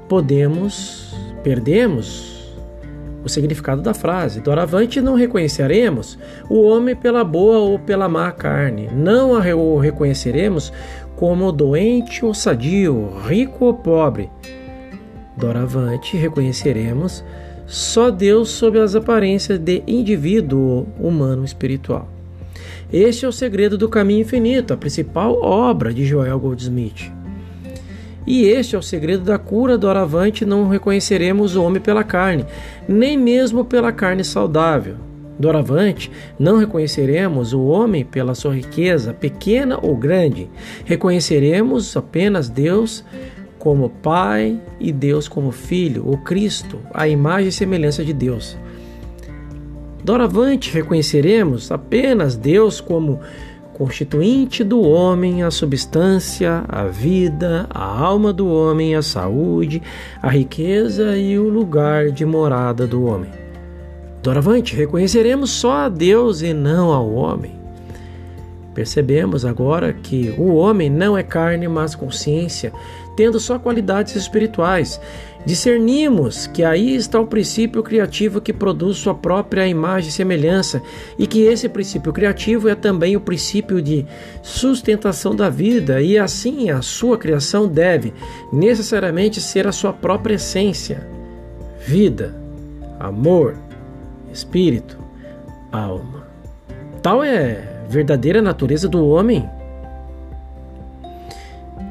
podemos, 0.09 1.13
perdemos 1.43 2.40
o 3.25 3.29
significado 3.29 3.83
da 3.83 3.95
frase. 3.95 4.41
Doravante 4.41 5.01
não 5.01 5.15
reconheceremos 5.15 6.19
o 6.49 6.63
homem 6.63 6.97
pela 6.97 7.25
boa 7.25 7.59
ou 7.59 7.79
pela 7.79 8.09
má 8.09 8.31
carne. 8.33 8.89
Não 8.93 9.33
o 9.33 9.79
reconheceremos 9.79 10.73
como 11.17 11.53
doente 11.53 12.25
ou 12.25 12.33
sadio, 12.33 13.11
rico 13.27 13.67
ou 13.67 13.75
pobre. 13.75 14.31
Doravante 15.37 16.17
reconheceremos 16.17 17.25
só 17.67 18.11
Deus 18.11 18.49
sob 18.49 18.81
as 18.81 18.95
aparências 18.95 19.59
de 19.59 19.83
indivíduo 19.87 20.87
humano 20.99 21.45
espiritual. 21.45 22.09
Este 22.93 23.25
é 23.25 23.29
o 23.29 23.33
segredo 23.33 23.79
do 23.79 23.89
caminho 23.89 24.23
infinito, 24.23 24.75
a 24.75 24.77
principal 24.77 25.41
obra 25.41 25.95
de 25.95 26.05
Joel 26.05 26.41
Goldsmith. 26.41 27.20
E 28.27 28.45
este 28.45 28.77
é 28.77 28.79
o 28.79 28.83
segredo 28.83 29.25
da 29.25 29.39
cura 29.39 29.79
doravante, 29.79 30.45
não 30.45 30.69
reconheceremos 30.69 31.57
o 31.57 31.63
homem 31.63 31.81
pela 31.81 32.05
carne, 32.05 32.45
nem 32.89 33.17
mesmo 33.17 33.65
pela 33.65 33.93
carne 33.93 34.23
saudável. 34.23 34.97
Doravante, 35.39 36.11
não 36.39 36.59
reconheceremos 36.59 37.55
o 37.55 37.63
homem 37.63 38.05
pela 38.05 38.35
sua 38.35 38.55
riqueza, 38.55 39.15
pequena 39.15 39.79
ou 39.81 39.97
grande. 39.97 40.51
Reconheceremos 40.85 41.97
apenas 41.97 42.51
Deus 42.51 43.03
como 43.59 43.89
Pai 43.89 44.61
e 44.79 44.93
Deus 44.93 45.29
como 45.29 45.51
Filho, 45.51 46.07
o 46.07 46.19
Cristo, 46.19 46.79
a 46.93 47.09
imagem 47.09 47.49
e 47.49 47.53
semelhança 47.53 48.05
de 48.05 48.13
Deus. 48.13 48.57
Doravante, 50.05 50.73
reconheceremos 50.73 51.71
apenas 51.71 52.37
Deus 52.37 52.81
como 52.81 53.21
constituinte 53.81 54.63
do 54.63 54.83
homem, 54.83 55.43
a 55.43 55.51
substância, 55.51 56.65
a 56.69 56.85
vida, 56.85 57.67
a 57.71 57.83
alma 57.83 58.31
do 58.31 58.47
homem, 58.47 58.95
a 58.95 59.01
saúde, 59.01 59.81
a 60.21 60.29
riqueza 60.29 61.17
e 61.17 61.39
o 61.39 61.49
lugar 61.49 62.11
de 62.11 62.27
morada 62.27 62.87
do 62.87 63.03
homem. 63.07 63.31
Doravante, 64.23 64.77
reconheceremos 64.77 65.53
só 65.53 65.73
a 65.73 65.89
Deus 65.89 66.43
e 66.43 66.53
não 66.53 66.93
ao 66.93 67.11
homem. 67.11 67.53
Percebemos 68.75 69.47
agora 69.47 69.95
que 69.95 70.35
o 70.37 70.57
homem 70.57 70.91
não 70.91 71.17
é 71.17 71.23
carne, 71.23 71.67
mas 71.67 71.95
consciência, 71.95 72.75
tendo 73.17 73.41
só 73.41 73.59
qualidades 73.59 74.15
espirituais. 74.15 75.01
Discernimos 75.45 76.47
que 76.47 76.63
aí 76.63 76.95
está 76.95 77.19
o 77.19 77.27
princípio 77.27 77.83
criativo 77.83 78.43
que 78.43 78.53
produz 78.53 78.99
sua 78.99 79.15
própria 79.15 79.67
imagem 79.67 80.11
e 80.11 80.13
semelhança, 80.13 80.83
e 81.19 81.27
que 81.27 81.41
esse 81.41 81.69
princípio 81.69 82.13
criativo 82.13 82.69
é 82.69 82.75
também 82.75 83.17
o 83.17 83.21
princípio 83.21 83.81
de 83.81 84.07
sustentação 84.43 85.35
da 85.35 85.49
vida, 85.49 86.03
e 86.03 86.19
assim 86.19 86.71
a 86.71 86.83
sua 86.83 87.17
criação 87.17 87.67
deve 87.67 88.13
necessariamente 88.53 89.41
ser 89.41 89.67
a 89.67 89.73
sua 89.73 89.95
própria 89.95 90.35
essência: 90.35 91.09
vida, 91.87 92.35
amor, 92.99 93.57
espírito, 94.31 94.99
alma. 95.73 96.29
Tal 97.03 97.25
é 97.25 97.83
a 97.87 97.89
verdadeira 97.89 98.43
natureza 98.43 98.89
do 98.89 99.07
homem. 99.09 99.49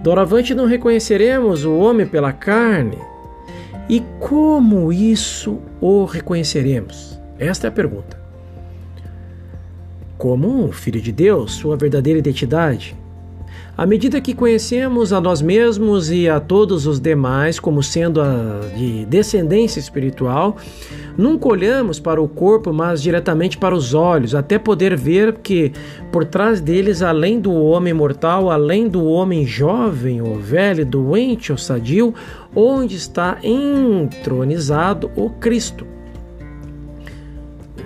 Doravante 0.03 0.53
não 0.53 0.65
reconheceremos 0.65 1.65
o 1.65 1.75
homem 1.75 2.05
pela 2.05 2.31
carne. 2.31 3.09
E 3.89 4.02
como 4.19 4.93
isso 4.93 5.60
o 5.82 6.06
reconheceremos? 6.06 7.19
Esta 7.39 7.65
é 7.65 7.69
a 7.69 7.71
pergunta. 7.71 8.21
Como 10.15 10.63
um 10.63 10.71
filho 10.71 11.02
de 11.02 11.12
Deus, 11.12 11.54
sua 11.54 11.75
verdadeira 11.75 12.19
identidade, 12.19 12.95
à 13.80 13.86
medida 13.86 14.20
que 14.20 14.34
conhecemos 14.34 15.13
a 15.13 15.22
nós 15.22 15.42
mesmos 15.42 16.12
e 16.12 16.28
a 16.28 16.38
todos 16.38 16.86
os 16.86 17.00
demais 17.00 17.62
como 17.62 17.82
sendo 17.82 18.20
de 18.76 19.06
descendência 19.06 19.80
espiritual, 19.80 20.58
nunca 21.18 21.48
olhamos 21.48 21.98
para 21.98 22.22
o 22.22 22.28
corpo, 22.28 22.74
mas 22.74 23.02
diretamente 23.02 23.58
para 23.58 23.74
os 23.74 23.94
olhos, 23.94 24.36
até 24.36 24.60
poder 24.60 24.98
ver 24.98 25.36
que 25.36 25.72
por 26.12 26.26
trás 26.26 26.60
deles, 26.60 27.02
além 27.02 27.39
do 27.39 27.54
homem 27.54 27.94
mortal, 27.94 28.52
além 28.52 28.89
do 28.89 29.06
homem 29.06 29.46
jovem 29.46 30.22
ou 30.22 30.38
velho, 30.38 30.86
doente 30.86 31.54
ou 31.54 31.58
sadio, 31.58 32.13
onde 32.54 32.98
está 32.98 33.38
entronizado 33.42 35.10
o 35.15 35.30
Cristo. 35.30 35.88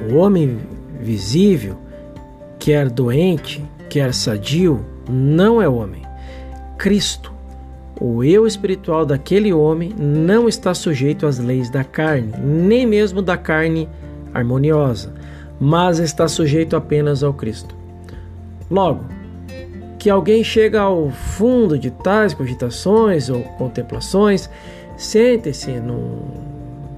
O 0.09 0.15
homem 0.15 0.57
visível, 0.99 1.77
quer 2.57 2.89
doente, 2.89 3.63
quer 3.87 4.11
sadio, 4.11 4.91
não 5.09 5.61
é 5.61 5.67
homem. 5.67 6.01
Cristo, 6.77 7.33
o 7.99 8.23
eu 8.23 8.45
espiritual 8.47 9.05
daquele 9.05 9.53
homem, 9.53 9.93
não 9.97 10.47
está 10.47 10.73
sujeito 10.73 11.25
às 11.25 11.39
leis 11.39 11.69
da 11.69 11.83
carne, 11.83 12.33
nem 12.41 12.85
mesmo 12.85 13.21
da 13.21 13.37
carne 13.37 13.87
harmoniosa, 14.33 15.13
mas 15.59 15.99
está 15.99 16.27
sujeito 16.27 16.75
apenas 16.75 17.23
ao 17.23 17.33
Cristo. 17.33 17.75
Logo, 18.69 19.05
que 19.99 20.09
alguém 20.09 20.43
chega 20.43 20.81
ao 20.81 21.09
fundo 21.11 21.77
de 21.77 21.91
tais 21.91 22.33
cogitações 22.33 23.29
ou 23.29 23.41
contemplações, 23.43 24.49
sente-se 24.97 25.71
num 25.79 26.19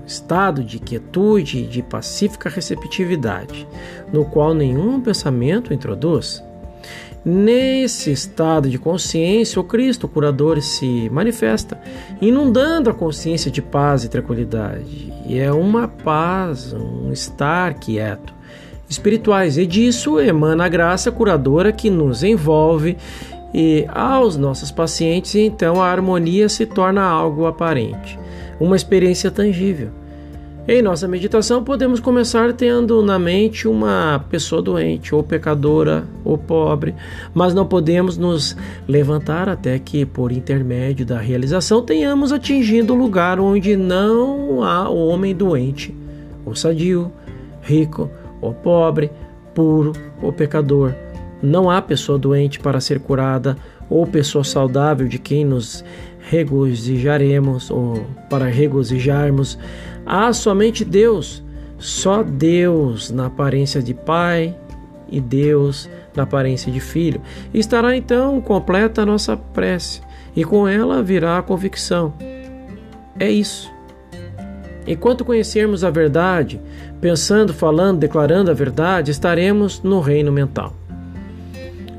estado 0.08 0.64
de 0.64 0.80
quietude 0.80 1.60
e 1.60 1.68
de 1.68 1.84
pacífica 1.84 2.50
receptividade, 2.50 3.68
no 4.12 4.26
qual 4.26 4.54
nenhum 4.54 5.02
pensamento 5.02 5.74
introduz. 5.74 6.44
Nesse 7.26 8.12
estado 8.12 8.70
de 8.70 8.78
consciência, 8.78 9.60
o 9.60 9.64
Cristo 9.64 10.04
o 10.04 10.08
curador 10.08 10.62
se 10.62 11.10
manifesta, 11.10 11.82
inundando 12.22 12.88
a 12.88 12.94
consciência 12.94 13.50
de 13.50 13.64
paz 13.64 14.04
e 14.04 14.10
tranquilidade. 14.10 15.12
E 15.26 15.40
é 15.40 15.52
uma 15.52 15.88
paz, 15.88 16.72
um 16.72 17.12
estar 17.12 17.74
quieto, 17.74 18.32
espirituais. 18.88 19.58
E 19.58 19.66
disso 19.66 20.20
emana 20.20 20.66
a 20.66 20.70
graça 20.70 21.12
curadora 21.12 21.72
que 21.72 21.90
nos 21.90 22.24
envolve 22.24 22.96
e 23.52 23.88
aos 23.90 24.38
nossos 24.38 24.70
pacientes, 24.70 25.34
e 25.34 25.40
então 25.40 25.82
a 25.82 25.88
harmonia 25.88 26.48
se 26.48 26.66
torna 26.66 27.02
algo 27.02 27.48
aparente, 27.48 28.20
uma 28.60 28.76
experiência 28.76 29.32
tangível. 29.32 29.90
Em 30.68 30.82
nossa 30.82 31.08
meditação, 31.08 31.64
podemos 31.64 32.00
começar 32.00 32.52
tendo 32.52 33.04
na 33.04 33.20
mente 33.20 33.68
uma 33.68 34.26
pessoa 34.32 34.64
doente, 34.64 35.14
ou 35.14 35.22
pecadora, 35.22 36.06
ou 36.24 36.40
pobre, 36.40 36.96
mas 37.36 37.54
não 37.54 37.68
podemos 37.68 38.18
nos 38.18 38.58
levantar 38.88 39.48
até 39.48 39.78
que, 39.78 40.08
por 40.08 40.32
intermédio 40.32 41.06
da 41.06 41.20
realização, 41.20 41.84
tenhamos 41.84 42.32
atingido 42.32 42.94
o 42.94 42.98
lugar 42.98 43.40
onde 43.40 43.78
não 43.78 44.64
há 44.64 44.90
homem 44.90 45.36
doente, 45.36 45.96
ou 46.44 46.56
sadio, 46.56 47.12
rico, 47.62 48.10
ou 48.42 48.52
pobre, 48.52 49.12
puro 49.54 49.94
ou 50.20 50.34
pecador. 50.34 50.96
Não 51.44 51.70
há 51.70 51.80
pessoa 51.80 52.18
doente 52.18 52.60
para 52.60 52.82
ser 52.82 53.00
curada, 53.00 53.56
ou 53.88 54.08
pessoa 54.08 54.44
saudável 54.44 55.08
de 55.08 55.20
quem 55.20 55.46
nos 55.46 55.86
regozijaremos, 56.30 57.70
ou 57.70 58.06
para 58.30 58.46
regozijarmos 58.46 59.58
Há 60.06 60.32
somente 60.34 60.86
Deus, 60.86 61.44
só 61.80 62.22
Deus 62.22 63.10
na 63.10 63.26
aparência 63.26 63.82
de 63.82 63.94
Pai 63.94 64.56
e 65.10 65.20
Deus 65.20 65.90
na 66.16 66.24
aparência 66.24 66.72
de 66.72 66.80
Filho. 66.80 67.20
Estará 67.52 67.98
então 67.98 68.40
completa 68.40 69.02
a 69.02 69.06
nossa 69.06 69.36
prece 69.36 70.02
e 70.36 70.44
com 70.44 70.68
ela 70.68 71.02
virá 71.02 71.40
a 71.40 71.42
convicção. 71.42 72.14
É 73.20 73.30
isso. 73.30 73.74
Enquanto 74.86 75.26
conhecermos 75.26 75.84
a 75.84 75.90
verdade, 75.90 76.62
pensando, 77.02 77.52
falando, 77.52 77.98
declarando 77.98 78.52
a 78.52 78.54
verdade, 78.54 79.10
estaremos 79.10 79.82
no 79.82 80.00
reino 80.00 80.32
mental. 80.32 80.74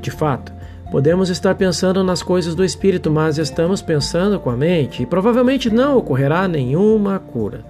De 0.01 0.09
fato, 0.09 0.53
podemos 0.91 1.29
estar 1.29 1.55
pensando 1.55 2.03
nas 2.03 2.23
coisas 2.23 2.55
do 2.55 2.63
espírito, 2.63 3.11
mas 3.11 3.37
estamos 3.37 3.81
pensando 3.81 4.39
com 4.39 4.49
a 4.49 4.55
mente 4.55 5.03
e 5.03 5.05
provavelmente 5.05 5.69
não 5.69 5.97
ocorrerá 5.97 6.47
nenhuma 6.47 7.19
cura. 7.19 7.65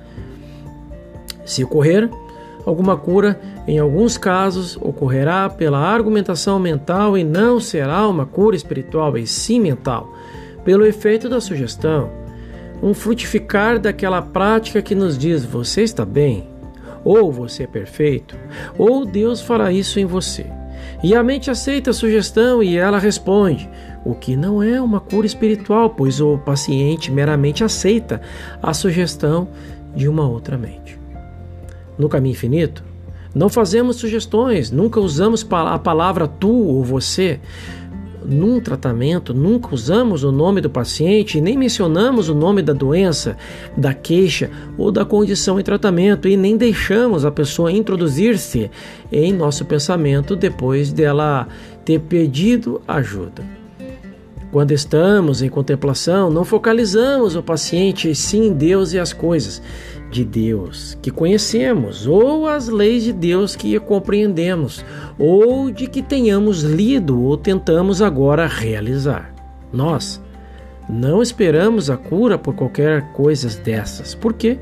Se 1.46 1.64
ocorrer 1.64 2.10
alguma 2.66 2.98
cura, 2.98 3.40
em 3.66 3.80
alguns 3.80 4.18
casos 4.18 4.78
ocorrerá 4.82 5.50
pela 5.50 5.80
argumentação 5.80 6.60
mental 6.60 7.18
e 7.18 7.24
não 7.24 7.60
será 7.60 8.08
uma 8.08 8.26
cura 8.26 8.56
espiritual, 8.56 9.18
e 9.18 9.26
sim 9.26 9.60
mental, 9.60 10.14
pelo 10.66 10.86
efeito 10.86 11.30
da 11.30 11.40
sugestão, 11.40 12.10
um 12.84 12.94
frutificar 12.94 13.80
daquela 13.80 14.22
prática 14.22 14.82
que 14.82 14.94
nos 14.94 15.18
diz 15.18 15.46
você 15.46 15.82
está 15.82 16.06
bem, 16.06 16.50
ou 17.04 17.32
você 17.32 17.64
é 17.64 17.68
perfeito, 17.68 18.38
ou 18.78 19.06
Deus 19.06 19.42
fará 19.42 19.72
isso 19.72 20.00
em 20.00 20.06
você. 20.06 20.46
E 21.04 21.14
a 21.16 21.24
mente 21.24 21.52
aceita 21.52 21.92
a 21.92 21.94
sugestão 21.94 22.64
e 22.64 22.76
ela 22.76 22.98
responde, 22.98 23.70
o 24.04 24.16
que 24.16 24.36
não 24.36 24.64
é 24.64 24.82
uma 24.82 25.00
cura 25.00 25.28
espiritual, 25.28 25.92
pois 25.92 26.20
o 26.20 26.38
paciente 26.40 27.12
meramente 27.12 27.64
aceita 27.64 28.22
a 28.62 28.74
sugestão 28.74 29.48
de 29.96 30.08
uma 30.08 30.28
outra 30.28 30.58
mente. 30.58 31.00
No 31.98 32.10
caminho 32.10 32.34
infinito, 32.34 32.84
Não 33.38 33.50
fazemos 33.50 33.98
sugestões, 33.98 34.72
nunca 34.72 35.00
usamos 35.00 35.46
a 35.52 35.78
palavra 35.78 36.28
tu 36.28 36.50
ou 36.50 36.84
você. 36.84 37.40
Num 38.26 38.60
tratamento, 38.60 39.34
nunca 39.34 39.74
usamos 39.74 40.24
o 40.24 40.32
nome 40.32 40.60
do 40.60 40.70
paciente, 40.70 41.40
nem 41.40 41.58
mencionamos 41.58 42.30
o 42.30 42.36
nome 42.36 42.62
da 42.62 42.74
doença, 42.74 43.38
da 43.76 43.94
queixa 43.94 44.50
ou 44.78 44.92
da 44.92 45.06
condição 45.06 45.60
em 45.60 45.64
tratamento 45.64 46.28
e 46.28 46.36
nem 46.36 46.58
deixamos 46.58 47.26
a 47.26 47.32
pessoa 47.32 47.72
introduzir-se 47.72 48.70
em 49.12 49.32
nosso 49.32 49.66
pensamento 49.66 50.36
depois 50.36 50.92
dela 50.92 51.48
ter 51.86 52.00
pedido 52.00 52.82
ajuda. 52.88 53.57
Quando 54.52 54.72
estamos 54.72 55.42
em 55.42 55.50
contemplação, 55.50 56.30
não 56.30 56.46
focalizamos 56.46 57.36
o 57.36 57.44
paciente 57.44 58.16
sim 58.16 58.54
Deus 58.54 58.94
e 58.94 59.00
as 59.00 59.12
coisas 59.12 59.62
de 60.10 60.24
Deus 60.24 60.98
que 61.02 61.12
conhecemos, 61.12 62.08
ou 62.08 62.48
as 62.48 62.70
leis 62.70 63.04
de 63.04 63.12
Deus 63.12 63.58
que 63.58 63.78
compreendemos, 63.78 64.86
ou 65.20 65.70
de 65.70 65.86
que 65.88 66.02
tenhamos 66.02 66.64
lido 66.64 67.22
ou 67.22 67.36
tentamos 67.36 68.02
agora 68.02 68.48
realizar. 68.48 69.34
Nós 69.72 70.22
não 70.90 71.22
esperamos 71.22 71.90
a 71.90 71.98
cura 71.98 72.38
por 72.38 72.56
qualquer 72.56 73.12
coisa 73.12 73.50
dessas, 73.62 74.16
porque 74.16 74.58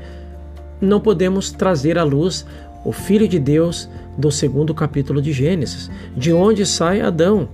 não 0.80 1.00
podemos 1.00 1.52
trazer 1.52 1.96
à 1.96 2.02
luz 2.02 2.44
o 2.84 2.90
Filho 2.90 3.28
de 3.28 3.38
Deus 3.38 3.88
do 4.18 4.32
segundo 4.32 4.74
capítulo 4.74 5.22
de 5.22 5.32
Gênesis, 5.32 5.88
de 6.16 6.32
onde 6.32 6.66
sai 6.66 7.00
Adão, 7.00 7.48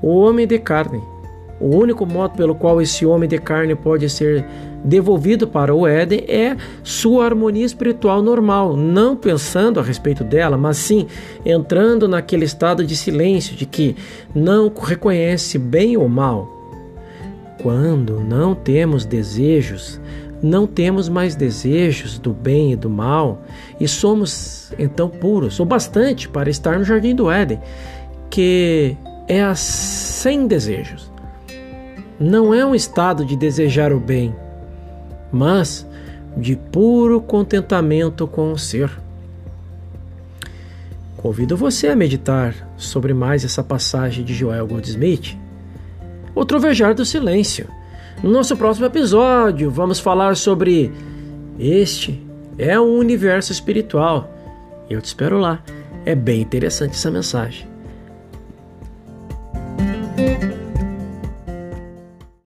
o 0.00 0.16
homem 0.16 0.46
de 0.46 0.60
carne. 0.60 1.11
O 1.62 1.76
único 1.76 2.04
modo 2.04 2.34
pelo 2.34 2.56
qual 2.56 2.82
esse 2.82 3.06
homem 3.06 3.28
de 3.28 3.38
carne 3.38 3.76
pode 3.76 4.10
ser 4.10 4.44
devolvido 4.84 5.46
para 5.46 5.72
o 5.72 5.86
Éden 5.86 6.24
é 6.26 6.56
sua 6.82 7.24
harmonia 7.24 7.64
espiritual 7.64 8.20
normal, 8.20 8.76
não 8.76 9.14
pensando 9.14 9.78
a 9.78 9.82
respeito 9.82 10.24
dela, 10.24 10.58
mas 10.58 10.76
sim 10.78 11.06
entrando 11.46 12.08
naquele 12.08 12.44
estado 12.44 12.84
de 12.84 12.96
silêncio 12.96 13.54
de 13.54 13.64
que 13.64 13.94
não 14.34 14.72
reconhece 14.76 15.56
bem 15.56 15.96
ou 15.96 16.08
mal. 16.08 16.48
Quando 17.62 18.18
não 18.18 18.56
temos 18.56 19.04
desejos, 19.04 20.00
não 20.42 20.66
temos 20.66 21.08
mais 21.08 21.36
desejos 21.36 22.18
do 22.18 22.32
bem 22.32 22.72
e 22.72 22.76
do 22.76 22.90
mal 22.90 23.40
e 23.78 23.86
somos 23.86 24.72
então 24.76 25.08
puros, 25.08 25.60
o 25.60 25.64
bastante 25.64 26.28
para 26.28 26.50
estar 26.50 26.76
no 26.76 26.84
jardim 26.84 27.14
do 27.14 27.30
Éden, 27.30 27.60
que 28.28 28.96
é 29.28 29.54
sem 29.54 30.48
desejos. 30.48 31.11
Não 32.22 32.54
é 32.54 32.64
um 32.64 32.72
estado 32.72 33.24
de 33.24 33.34
desejar 33.34 33.92
o 33.92 33.98
bem, 33.98 34.32
mas 35.32 35.84
de 36.36 36.54
puro 36.54 37.20
contentamento 37.20 38.28
com 38.28 38.52
o 38.52 38.58
ser. 38.58 38.88
Convido 41.16 41.56
você 41.56 41.88
a 41.88 41.96
meditar 41.96 42.54
sobre 42.76 43.12
mais 43.12 43.44
essa 43.44 43.64
passagem 43.64 44.24
de 44.24 44.32
Joel 44.34 44.68
Goldsmith. 44.68 45.36
O 46.32 46.44
Trovejar 46.44 46.94
do 46.94 47.04
Silêncio. 47.04 47.66
No 48.22 48.30
nosso 48.30 48.56
próximo 48.56 48.86
episódio, 48.86 49.68
vamos 49.68 49.98
falar 49.98 50.36
sobre 50.36 50.92
este 51.58 52.24
é 52.56 52.78
um 52.78 52.98
universo 52.98 53.50
espiritual. 53.50 54.32
Eu 54.88 55.02
te 55.02 55.06
espero 55.06 55.40
lá. 55.40 55.60
É 56.06 56.14
bem 56.14 56.40
interessante 56.40 56.92
essa 56.92 57.10
mensagem. 57.10 57.71